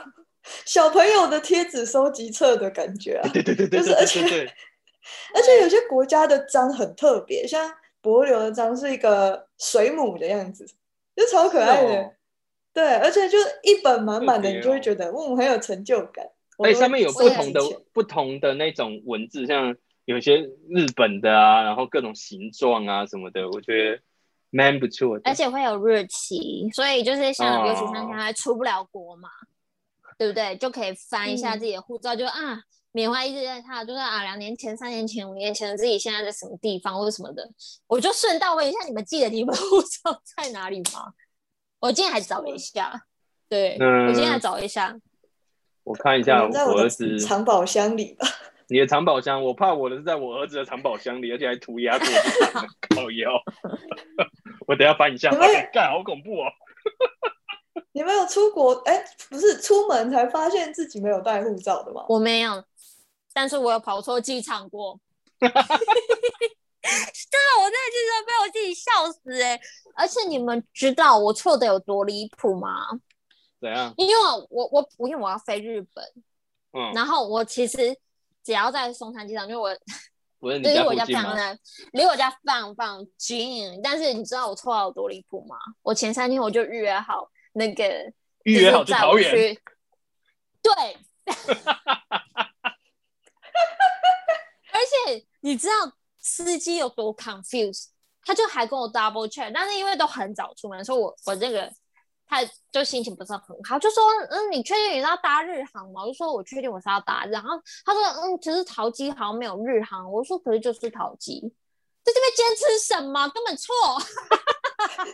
[0.66, 3.28] 小朋友的贴纸收集册的感觉啊。
[3.34, 4.22] 对对对对对，而且
[5.34, 10.68] 而且有些国家的章很特别，像帛琉的章是一个水母的样子，
[11.16, 12.14] 就超可爱的。
[12.74, 16.30] 对，而且就一本满满的，你就会觉得嗯很有成就感。
[16.58, 17.62] 而且上面有不同的
[17.94, 19.76] 不同的那种文字，像。
[20.06, 24.02] 有些日本的啊，然后各种形状啊什么的，我觉得
[24.50, 25.22] 蛮不错的。
[25.24, 30.58] 而且会有日期，所以就是像尤其像现在出不了国嘛，哦、对不对？
[30.58, 32.64] 就可以翻一下自己的护照，嗯、就啊，
[32.94, 37.46] 缅怀一直在他，就是啊，两年前、三年前、五年前的自己现在在什么地方或者什么的，
[37.88, 41.12] 我就顺道问一下，你们记得你们护照在哪里吗？
[41.80, 43.06] 我今天还找了一下，
[43.50, 44.96] 对，嗯、我今天还找一下，
[45.84, 48.28] 我看一下我儿子藏宝箱里吧。
[48.70, 52.08] 你的藏宝箱，我怕我的是在我儿子的藏宝箱里，而且还涂鸦过，
[52.96, 53.32] 靠腰。
[54.68, 55.32] 我等下翻一下，
[55.74, 56.46] 干，好恐怖哦！
[57.92, 58.74] 你没有出国？
[58.86, 62.06] 哎、欸，不是出门才发现自己没有带护照的吗？
[62.08, 62.64] 我没有，
[63.34, 65.00] 但是我有跑错机场过。
[65.40, 65.58] 真的，
[67.60, 69.62] 我在机场被我自己笑死哎、欸！
[69.96, 72.88] 而且你们知道我错的有多离谱吗？
[73.60, 73.94] 怎样？
[73.98, 74.14] 因为
[74.50, 76.06] 我我我因为我要飞日本，
[76.74, 77.98] 嗯，然后我其实。
[78.46, 79.74] 只要在松山机场，因为我
[80.60, 81.58] 离我家非常的
[81.94, 83.80] 离我家非常非常近。
[83.82, 85.56] 但是你知道我错到有多离谱吗？
[85.82, 88.12] 我前三天我就预约好那个
[88.44, 89.58] 预约好去桃园，
[90.62, 92.44] 对，而
[94.86, 95.74] 且你知道
[96.20, 97.88] 司机有多 confused，
[98.26, 101.72] 他就还跟我 double check，但是因为都很早出门，所以我我这个。
[102.26, 102.40] 他
[102.72, 107.50] 就心情不是很好，就说：“嗯，你确定你是要搭日航吗？”我就说：“我确定我是要搭。”然后
[107.86, 111.42] 他说：“嗯，其实桃机好像没有日航。”我说：“可是就是桃机，
[112.02, 113.28] 在这边坚持什么？
[113.30, 113.76] 根本错。”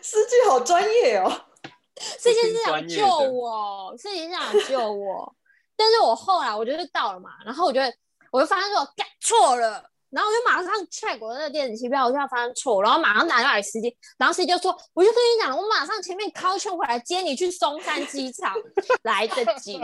[0.01, 1.29] 司机好专业哦，
[1.97, 5.35] 司机是想救我，司机是想救我。
[5.75, 7.93] 但是我后来我就是到了嘛，然后我觉得
[8.31, 9.83] 我就发现说我干错了。
[10.09, 18.55] 然后我就马上 check 我那个电子机票，我就要发现错，然后马上打电话给司机，然后司机就说：“我就跟你讲，我马上前面 call 车回来接你去松山机场，
[19.03, 19.79] 来得及，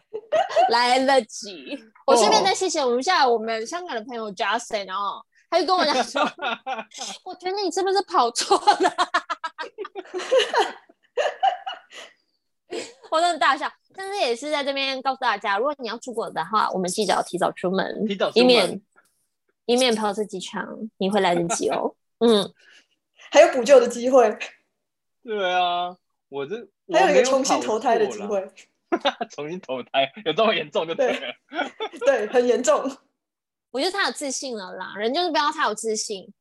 [0.72, 6.22] 来得及。”我顺便再谢谢我们现在我们香港的朋友 Justin，然后他就跟我讲说：
[7.22, 8.90] “我觉得你是不是跑错了？”
[13.10, 18.80] 我真的大笑，但是也是在这边告诉大家，如果你要出国的话，我们记得要提早出门，提早以免。
[19.68, 21.92] 以免跑出机场，你会来得及哦。
[22.24, 22.54] 嗯，
[23.32, 24.38] 还有补救的机会。
[25.24, 25.96] 对啊，
[26.28, 26.54] 我这
[26.92, 28.48] 还有一个 重新投胎的机会。
[29.30, 31.18] 重新投胎有这么严重就对了。
[31.98, 32.80] 对，对，很严重。
[33.72, 36.32] 我觉得他有自信了啦，人就是不要太有自信。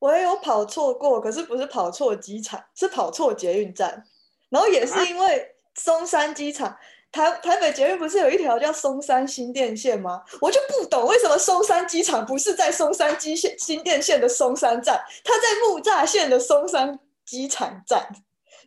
[0.00, 4.04] 我也有跑错过，可是不是跑错机场，是跑错捷运站，
[4.48, 6.76] 然后也是因为松山机场。
[7.12, 10.22] 台台北捷运不是有一条叫松山新店线吗？
[10.40, 18.08] 我就不懂为什么松山机场不是在松山机线新店线的松山站，它在木栅线的松山机场站，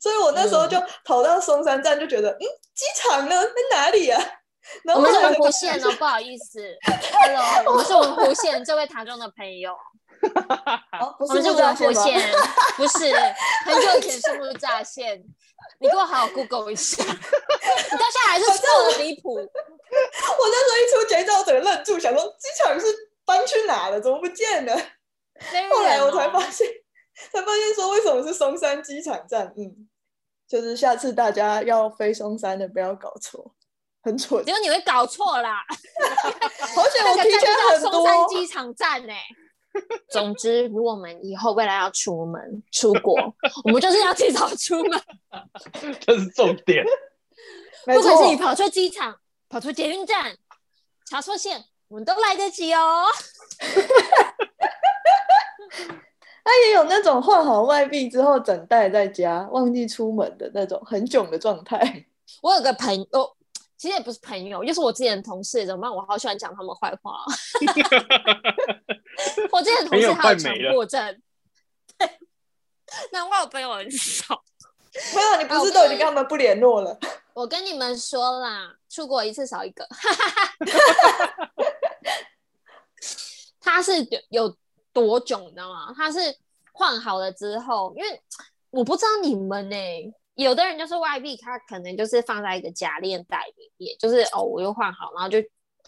[0.02, 2.44] 所以我那时候就跑到松山站，就觉得嗯，
[2.76, 4.22] 机场呢在哪里啊？
[4.96, 6.62] 我们是文湖县的，不好意思
[7.12, 9.74] ，Hello， 我们是文湖县这位台中的朋友，
[11.00, 12.20] 哦、不是我们是文湖县，
[12.78, 13.14] 不是
[13.66, 15.24] 很久以前是木栅线。
[15.80, 19.34] 你给我好好 Google 一下，你到现在还是错的离谱。
[19.36, 22.86] 我那时候一出捷运，我整个愣住，想说机场是
[23.26, 24.00] 搬去哪了？
[24.00, 24.76] 怎么不见了？
[25.72, 26.68] 后来我才发现，
[27.32, 29.54] 才发现说为什么是松山机场站？
[29.58, 29.88] 嗯，
[30.48, 33.54] 就是下次大家要飞松山的不要搞错，
[34.04, 34.44] 很蠢。
[34.44, 37.40] 结果你会搞错啦， 而且我提前
[37.72, 37.92] 很多。
[37.92, 39.22] 松山机场站呢、欸？
[40.08, 43.16] 总之，如果我们以后未来要出门出国，
[43.66, 45.02] 我们就是要提早出门，
[46.00, 46.86] 这是重点。
[47.86, 49.18] 不管是你跑错机场、
[49.50, 50.38] 跑错捷运站、
[51.10, 53.06] 查错线，我们都来得及哦。
[56.46, 62.06] 他也有那种换好外币之后整袋在家，忘记出门的那种很囧的状态。
[62.42, 63.36] 我有个朋友。
[63.84, 65.94] 其实也不是朋友，就是我之前的同事，怎么办？
[65.94, 67.18] 我好喜欢讲他们坏话。
[69.52, 71.22] 我之前的同事他有强迫症，
[71.98, 72.10] 对，
[73.12, 74.42] 难怪我朋友很少。
[75.14, 76.98] 没有，你不是都已经跟他们不联络了？
[77.36, 79.86] 我跟你们说啦，出国一次少一个。
[83.60, 83.92] 他是
[84.30, 84.56] 有
[84.94, 85.94] 多囧，你知道吗？
[85.94, 86.20] 他是
[86.72, 88.22] 换好了之后，因为
[88.70, 90.14] 我不知道你们呢、欸。
[90.36, 95.38] 有的人就是外币，他可能就是放在一个夹链袋里面，就是哦，我又换好，然后就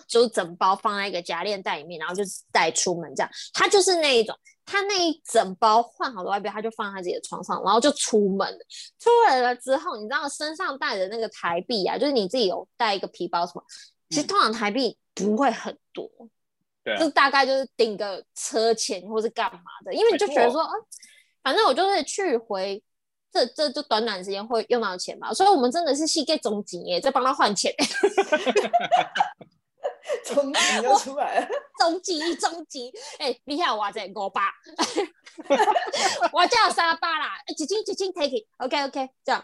[0.08, 2.22] 就整包放在一个夹链袋里面，然后就
[2.52, 3.30] 带出门这样。
[3.54, 8.60] 他就是那一种，他那一整包换好的外币，他就放在自己的床上，然后就出门了。
[9.00, 13.64] 出来了之后，你知道身上带的那个台币啊，就是你自己有带一个皮包什么，
[14.10, 16.08] 其实通常台币不会很多，
[16.84, 20.72] 对、嗯，就大概就是顶个车钱或是干嘛的，因为你就觉得说，嗯，
[21.42, 22.84] 反正我就是去回。
[23.36, 27.74] 这这就短短时间会用到钱嘛，所以我们真的是膝盖中紧耶，在帮他换钱。
[30.24, 34.54] 中紧就出来了，中紧中紧，哎、欸，厉害我这五八，
[36.32, 39.44] 我叫三八啦，几斤几斤 take it，OK OK，这样，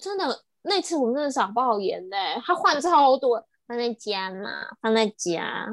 [0.00, 5.68] 真的那次我们真的傻爆眼嘞，他换超多，放在家嘛，放在家。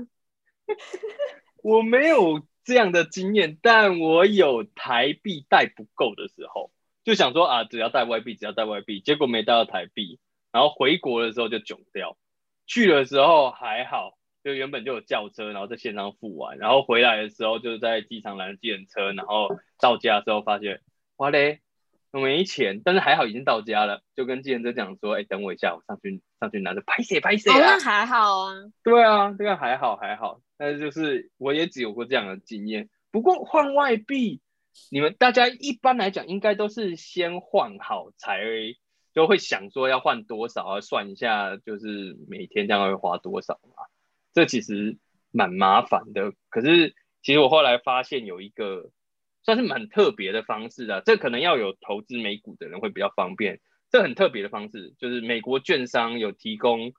[1.63, 6.69] 我没有这样的经验，但我有台币带不够的时候。
[7.05, 10.19] 就想说啊，只要带外币，只要带外币，结果没带到台币，
[10.51, 12.17] 然后回国的时候就囧掉。
[12.65, 19.49] 去的时候还好，就原本就有轿车，然后在线上付完，然后回来的时候就是在机场拦计程车，然后
[19.79, 20.81] 到家的时候发现，
[21.17, 21.61] 哇嘞，
[22.09, 27.59] 我没钱，但是还好已经到家了，就跟计程车讲说，哎，等我一下，我上去上去拿着拍谢拍谢啊。
[27.59, 28.55] 那还好啊。
[28.83, 32.89] 对啊，这个还好还好，但是就是我也只有过这样的经验。
[33.11, 34.41] 不过换外币。
[34.91, 38.41] 你们大家一般来讲应该都是先换好才
[39.13, 43.83] 就会想说要换多少，要算一下就是每天这样会花多少嘛。
[44.33, 44.97] 这其实
[45.31, 46.33] 蛮麻烦的。
[46.49, 48.91] 可是其实我后来发现有一个
[49.43, 53.61] 算是蛮特别的方式啊， 这可能要有投资美股的人会比较方便。
[53.89, 56.91] 这很特别的方式就是美国券商有提供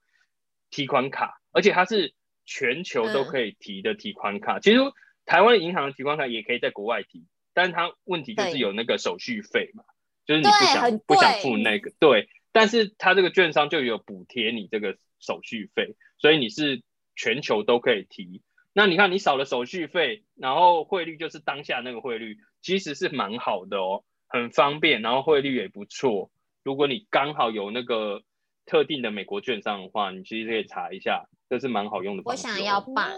[0.71, 2.15] 提款卡，而且它是
[2.47, 4.61] 全球都可以提的提款卡。
[4.61, 4.79] 其实
[5.27, 7.27] 台湾银行的提款卡也可以在国外提。
[7.57, 9.83] 但是它问题就是有那个手续费嘛，
[10.27, 12.29] 就是你不想不想付那个，对。
[12.53, 16.83] 但是它这个券商就有补贴你这个手续费，所以你是
[17.15, 18.43] 全球都可以提。
[18.75, 26.31] 那你看你少了手续费，然后汇率就是当下那个汇率，其实是蛮好的哦，很方便，然后汇率也不错。
[26.63, 28.23] 如果你刚好有那个
[28.67, 32.25] 特定的美国券商的话，你其实可以查一下，这是蛮好用的哦。
[32.27, 33.17] 我想要办，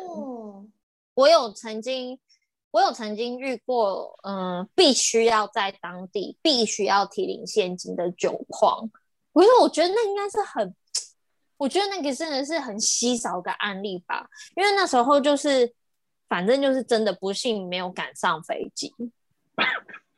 [1.14, 2.20] 我有曾经。
[2.71, 8.91] 我有曾经遇过，嗯、呃，必须要在当地必须要提领现金的酒况。
[9.33, 10.75] 不是我觉得那应该是很，
[11.57, 14.29] 我觉得那个真的是很稀少的案例吧。
[14.55, 15.73] 因为那时候就是，
[16.29, 18.93] 反正就是真的不幸没有赶上飞机，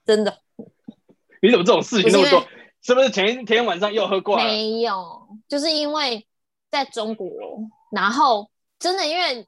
[0.05, 0.41] 真的。
[1.43, 2.41] 你怎么这种事情那么多？
[2.41, 2.47] 是，
[2.83, 4.37] 是不是前一天晚上又喝过？
[4.37, 6.27] 没有，就是因为
[6.69, 7.29] 在中国，
[7.93, 9.47] 然后真的因为。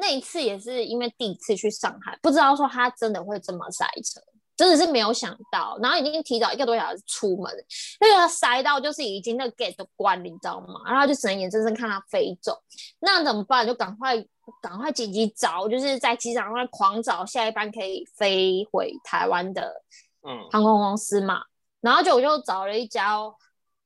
[0.00, 4.20] 那一次也是因为第一次去上海，不知道说他真的会这么塞车，
[4.56, 5.78] 真的是没有想到。
[5.82, 7.52] 然后已经提早一个多小时出门，
[8.00, 10.80] 那个塞到就是已经那个 gate 都关了，你知道吗？
[10.86, 12.58] 然后就只能眼睁睁看他飞走。
[13.00, 13.66] 那怎么办？
[13.66, 14.16] 就赶快
[14.62, 19.82] 赶快紧急找，就是在机场上狂找下一班可以飞回台湾的
[20.26, 21.38] 嗯航空公司嘛。
[21.40, 21.46] 嗯、
[21.82, 23.16] 然后就我就找了一家，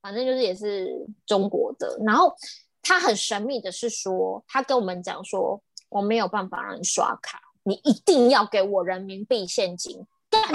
[0.00, 0.88] 反正就是也是
[1.26, 1.98] 中国的。
[2.06, 2.34] 然后
[2.82, 5.62] 他很神秘的是说，他跟我们讲说。
[5.94, 10.04] 我没有办法让你刷卡，你一定要给我人民币现金。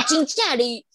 [0.06, 0.86] 金价里，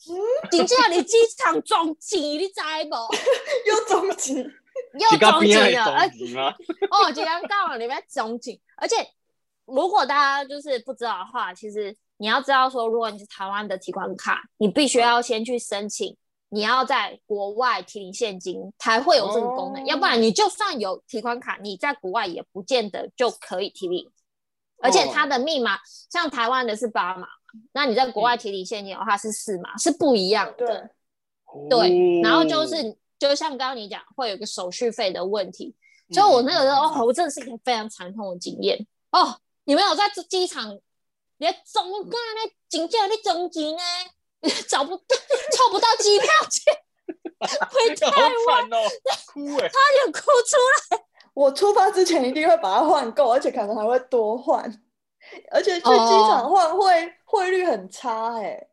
[0.51, 2.95] 金价里机场中钱，你知不？
[3.67, 4.37] 又中钱，
[5.01, 6.55] 又中钱了。
[6.91, 8.97] 哦，今天刚好里面中钱，而且
[9.65, 16.15] 如果大家就是不知道的话，其实你要知道说，如果你是台湾的提款卡，你必须要先去申请，
[16.51, 24.11] 你要在国外提领现金才会有这个功能，哦、要不然你就算有提款卡，你在国外也不见得就可以提领。
[24.85, 25.80] 而且它的密码、哦、
[26.11, 27.26] 像台湾的是八码，
[27.72, 30.91] 那你在国外提领现金的话是四码，是不一样的。
[31.68, 35.74] 对，对，然后就是就像刚刚你讲，会有个手续费的问题。
[36.12, 39.41] 所以我那个时候，哦，我真的是一个非常惨痛的经验哦。
[39.64, 40.78] 你没有在机场，
[41.39, 43.82] 你总干那紧接着你中间呢，
[44.68, 45.16] 找不到，
[45.51, 46.74] 凑不到机票钱，
[47.70, 48.11] 回台
[48.49, 48.76] 湾哦，
[49.32, 50.57] 哭哎，差点哭出
[50.91, 51.05] 来。
[51.35, 54.62] 我出发之前一定会把它换够，而且可能还会多换，
[55.51, 58.68] 而且去机场换汇汇率很差哎、欸。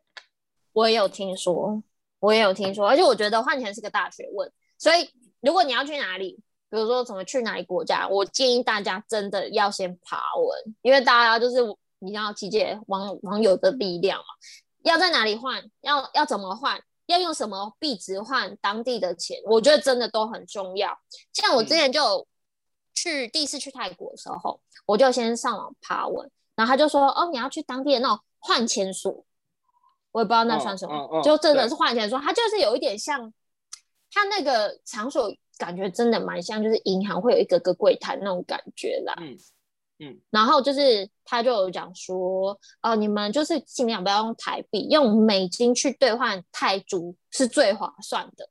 [0.72, 1.82] 我也有听说，
[2.20, 4.50] 我也有听说，而且我觉得换钱是个大学问。
[4.78, 5.10] 所以
[5.40, 6.38] 如果你要去哪里，
[6.70, 11.56] 比如说怎么去哪里国家，我建议大家真的要先爬文，因为大家就是
[11.98, 14.24] 你要集结网网友的力量嘛。
[14.84, 15.60] 要在哪里换？
[15.80, 16.80] 要要怎么换？
[17.06, 19.36] 要用什么币值换当地的钱？
[19.46, 20.96] 我觉得真的都很重要。
[21.32, 22.26] 像我之前就有。
[22.92, 29.24] 嗯去第一次去泰国的时候，我就先上网爬文，然后他就说：“哦，你要去当地的那种换钱所，
[30.12, 32.18] 我也不知道那算什么，哦哦哦、就真的是换钱所。
[32.20, 33.32] 它就是有一点像，
[34.12, 39.14] 它那个场所感觉真的蛮像，就是银行会有一个个柜台那种感觉啦。
[39.18, 39.36] 嗯
[39.98, 48.48] 嗯，然后就是他就有讲说，哦，你们就是尽量不要用台币，用美金去兑换泰铢是最划算的。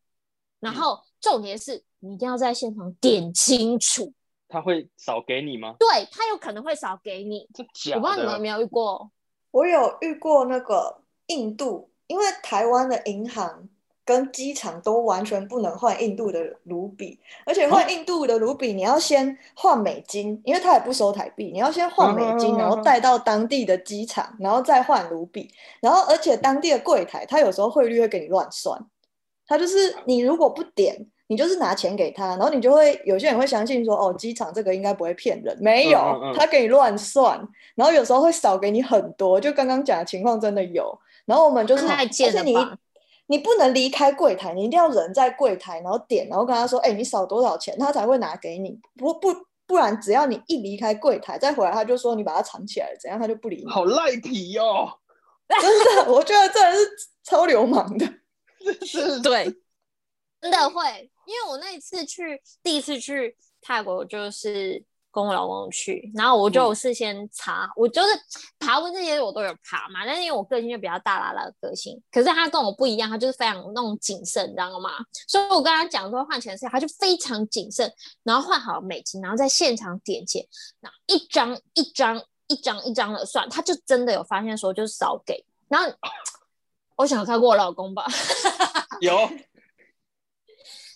[0.59, 4.13] 然后重点是你一定要在现场点清楚。
[4.51, 5.75] 他会少给你吗？
[5.79, 7.47] 对，他有可能会少给你。
[7.95, 9.09] 我不知道你们有没有遇过。
[9.51, 13.69] 我有遇过那个印度，因为台湾的银行
[14.03, 25.49] 跟机场都完全不能换印度的卢比，而且换印度的卢比你要先换美金，因为他也不收台币，你要先换美金，然后带到当地的机场，然后再换卢比，
[25.79, 28.85] 然后而且当地的柜台他有时候汇率会给你乱算，
[29.47, 31.07] 他就是你如果不点。
[31.31, 37.39] 你就是拿钱给他，然后你就会有些人会相信说，哦，机场这个应该不会骗人，没有，嗯嗯嗯，他给你乱算，
[37.73, 40.93] 然后有时候会少给你很多，就刚刚讲的情况真的有。
[41.23, 42.53] 然后我们就是，而且你
[43.27, 48.77] 你不能离开柜台，你一定要人在柜台，然后点，然后跟他说，哎、欸，你少多少钱，他才会拿给你。
[48.97, 49.33] 不不
[49.65, 53.71] 不然，只要你一离开柜台再回来，他就说你把它藏起来了，怎样他就不理你。
[53.71, 54.89] 好赖皮哦，
[55.47, 56.89] 真的，我觉得这人是
[57.23, 58.05] 超流氓的，
[58.85, 59.45] 是是，对，
[60.41, 61.09] 真的会。
[61.25, 68.07] 因为我那一次去，第一次去泰国，就是跟我老公去，然后我就事先查，嗯、我就是
[68.57, 74.91] 爬文这些我都有爬嘛，但是因为我个性就比较大啦啦的个性，可是他跟我不一样，他就是非常那种谨慎，你知道吗？
[75.27, 77.91] 所以我跟他讲说换钱的时候，他就非常谨慎，
[78.23, 80.45] 然后换好美金，然后在现场点钱，
[80.79, 85.89] 然后一张一张一张一张的算，他就真的有发现说就是少给，然后
[86.95, 88.05] 我想看过我老公吧，
[89.01, 89.29] 有。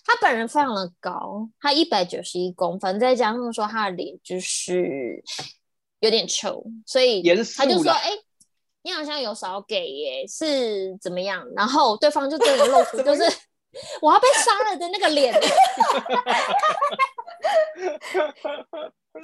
[0.06, 5.20] 他本人非常的高，他一百九十一公分，再加上说他的脸就是
[5.98, 7.20] 有点丑，所以
[7.56, 8.18] 他就说：“哎、欸，
[8.82, 13.24] 你好像有少给耶，是怎么样？”然后对方就真的露出 就是
[14.00, 15.34] 我要被杀了的那个脸，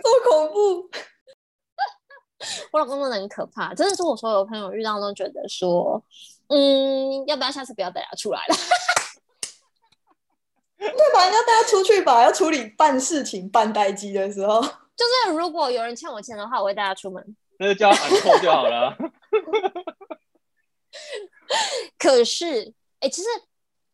[0.02, 0.90] 多恐怖！
[2.72, 6.02] 我老公真的很可怕，真的是我所有朋友遇到都觉得说
[6.50, 8.56] ：“嗯，要不要下次不要带他出来了？”
[10.90, 11.24] 对吧？
[11.26, 14.60] 要带他出去吧，要处理办事情、办待机的时候，
[14.96, 17.36] 就是如果有人欠我钱的话，我会带他出门。
[17.58, 18.96] 那就叫他喊扣就好了。
[21.96, 22.62] 可是，
[22.98, 23.28] 哎、欸，其实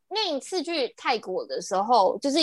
[0.09, 2.39] 那一次去泰国的时候，就是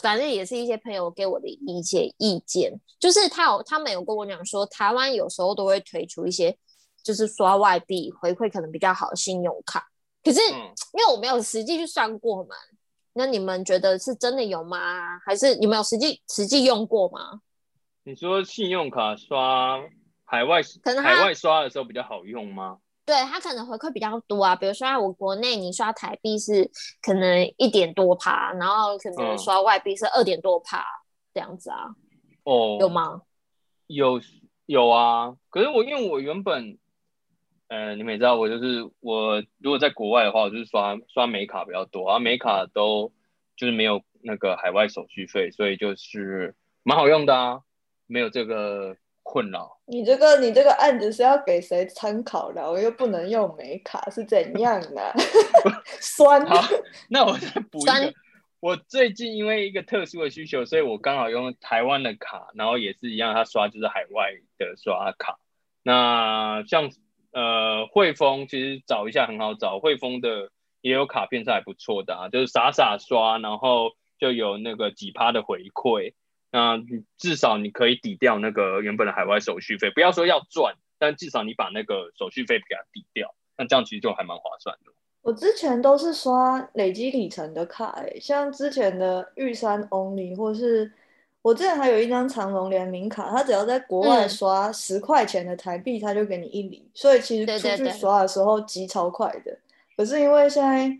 [0.00, 6.56] 反正也是一些朋友给我的一些意见，就是他有他们有跟我讲说，台湾有时候都会推出一些，
[7.02, 9.86] 就是刷外币回馈可能比较好的信用卡。
[10.24, 10.56] 可是、嗯、
[10.94, 12.54] 因为我没有实际去算过嘛。
[13.14, 15.18] 那你们觉得是真的有吗？
[15.24, 17.40] 还是你们有实际实际用过吗？
[18.04, 19.78] 你说信用卡刷
[20.24, 22.78] 海外，可能海外刷的时候比较好用吗？
[23.04, 24.56] 对，它可能回馈比较多啊。
[24.56, 26.70] 比如说在我国内，你刷台币是
[27.02, 31.02] 可能一点多趴，然后可能刷外币是二点多趴、嗯、
[31.34, 31.94] 这样子啊。
[32.44, 33.22] 哦，有吗？
[33.88, 34.20] 有
[34.66, 35.34] 有啊。
[35.50, 36.78] 可是我因为我原本。
[37.72, 43.10] 呃，你们也知道，我就是我如果在国外的话，我就是刷刷美卡比较多，啊，美卡都
[43.56, 47.60] 就是没有那个海外手续费，所以就是蛮好用的啊，
[48.06, 49.78] 没有这个困扰。
[49.86, 52.70] 你这个你这个案子是要给谁参考的？
[52.70, 55.14] 我又不能用美卡，是怎样的？
[55.98, 56.44] 酸。
[56.44, 56.60] 好，
[57.08, 58.12] 那我再补一个。
[58.60, 65.38] 我最近因为一个特殊的需求，所以我刚好用台湾的卡，然后也是一样，他刷就是海外的刷卡。
[65.82, 66.90] 那像。
[67.32, 70.50] 呃，汇丰其实找一下很好找，汇丰的
[70.82, 76.12] 也有卡片是还不错的啊，就是傻傻刷，然后就有那个几趴的回馈，
[76.50, 76.78] 那
[77.16, 84.92] 至少你可以抵掉那个原本的海外手续费，不要说要赚，但至少你把那个手续费给它抵掉，那这样其实就还蛮划算的。
[85.22, 90.92] 我之前都是刷累积里程的卡，欸，像之前的玉山 Only 或是。
[91.42, 99.40] 我之前还有一张长隆联名卡，它只要在国外刷十块钱的台币，他就给你一厘，所以其实出去刷的时候集超快的。
[99.40, 99.58] 对对对。
[99.96, 100.96] 可是因为现在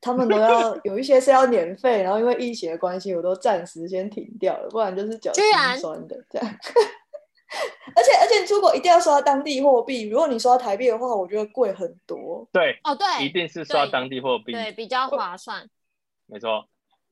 [0.00, 5.44] 他们都要 有一些是要年费，然后因为疫情的关系，我都暂时先停掉了，不然就是脚心
[5.78, 6.48] 酸的这样。
[7.94, 12.48] 而且而且你出国一定要刷当地货币，如果你刷台币的话，我觉得贵很多。
[12.50, 15.68] 对，哦对，一定是刷当地货币，对，比较划算。
[16.26, 16.66] 没错，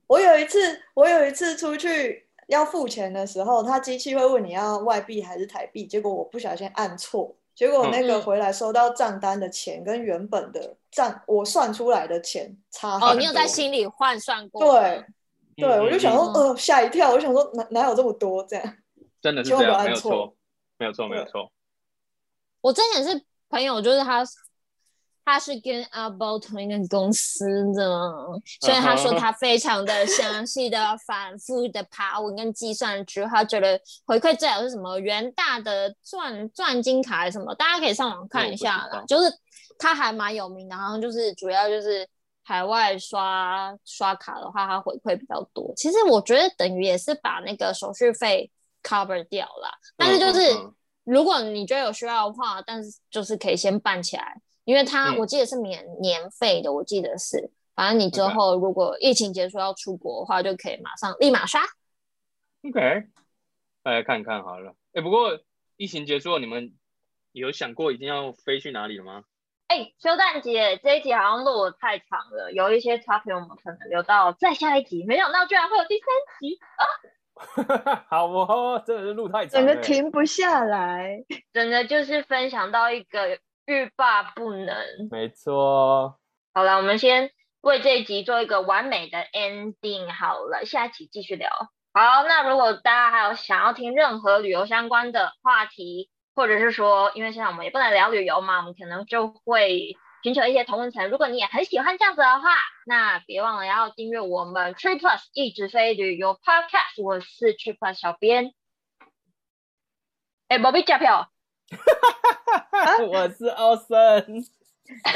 [0.06, 2.26] 我有一次，我有一次出去。
[2.52, 13.08] 要付钱的时候，他机器会问你要外币还是台币，结果我不小心按错，结果那个回来收到账单的钱跟原本的账我算出来的钱差很多。
[13.08, 14.60] 哦，你有在心里换算过？
[14.60, 15.04] 对，
[15.56, 18.76] 对，我就想说，呃，吓一跳，我想说哪哪有这么多这样？
[19.20, 20.34] 真的是这样，没有错，
[20.78, 21.50] 没有错，没有错。
[22.60, 24.24] 我之前是朋友，就是他
[25.24, 28.10] 他是跟 Abo 同一个公司的，
[28.60, 39.04] 所以他说他非常的详细的、反复的爬文跟计算之后，他觉得回馈最好是什么元大的钻钻金卡还是什么，大家可以上网看一下啦。
[39.06, 39.32] 就是
[39.78, 42.08] 他还蛮有名的，然后就是主要就是
[42.42, 45.72] 海外刷刷卡的话，他回馈比较多。
[45.76, 48.50] 其实我觉得等于也是把那个手续费
[48.82, 50.40] cover 掉了，但是就是
[51.04, 54.40] 如果你觉得有需要的话，但是就是可以先办起来。
[54.64, 61.60] 因为它我记得是免年费的，我记得是，反正你之后如果疫情结束要出国的话，就可以马上立马刷。
[62.62, 63.08] OK，
[63.82, 64.74] 大家看看好了。
[64.92, 65.40] 哎，不过
[65.76, 66.72] 疫情结束，你们
[67.32, 69.24] 有想过一定要飞去哪里了吗？
[69.66, 75.04] 哎，修蛋姐这一集好像录的太长了，有一些 topic 我们可能留到再下一集。
[75.06, 76.06] 没想到居然会有第三
[76.38, 76.60] 集
[77.90, 78.06] 啊！
[78.08, 83.40] 好哦，真的是录太长，整个停不下来， 整个就是分享到一个。
[83.66, 84.76] 欲罢不能，
[85.10, 86.18] 没错。
[86.54, 90.12] 好了，我们先为这一集做一个完美的 ending。
[90.12, 91.50] 好了，下一集继续聊。
[91.94, 101.10] 好，那如果大家还有想要听任何旅游相关的话题，或者是说，因为现在我们也不能聊旅游嘛，我们可能就会寻求一些同温层。
[101.10, 102.50] 如果你也很喜欢这样子的话，
[102.86, 107.02] 那别忘了要订阅我们 Trip Plus 一直飞旅游 Podcast。
[107.02, 108.54] 我是 Trip Plus 小编。
[110.48, 111.30] 哎，宝贝，加票。
[113.08, 113.96] 我是奥森，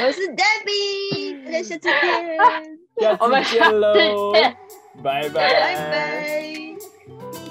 [0.01, 4.31] 我是 Debbie，大家下次见， 下次见喽，
[5.03, 7.46] 拜拜，拜拜。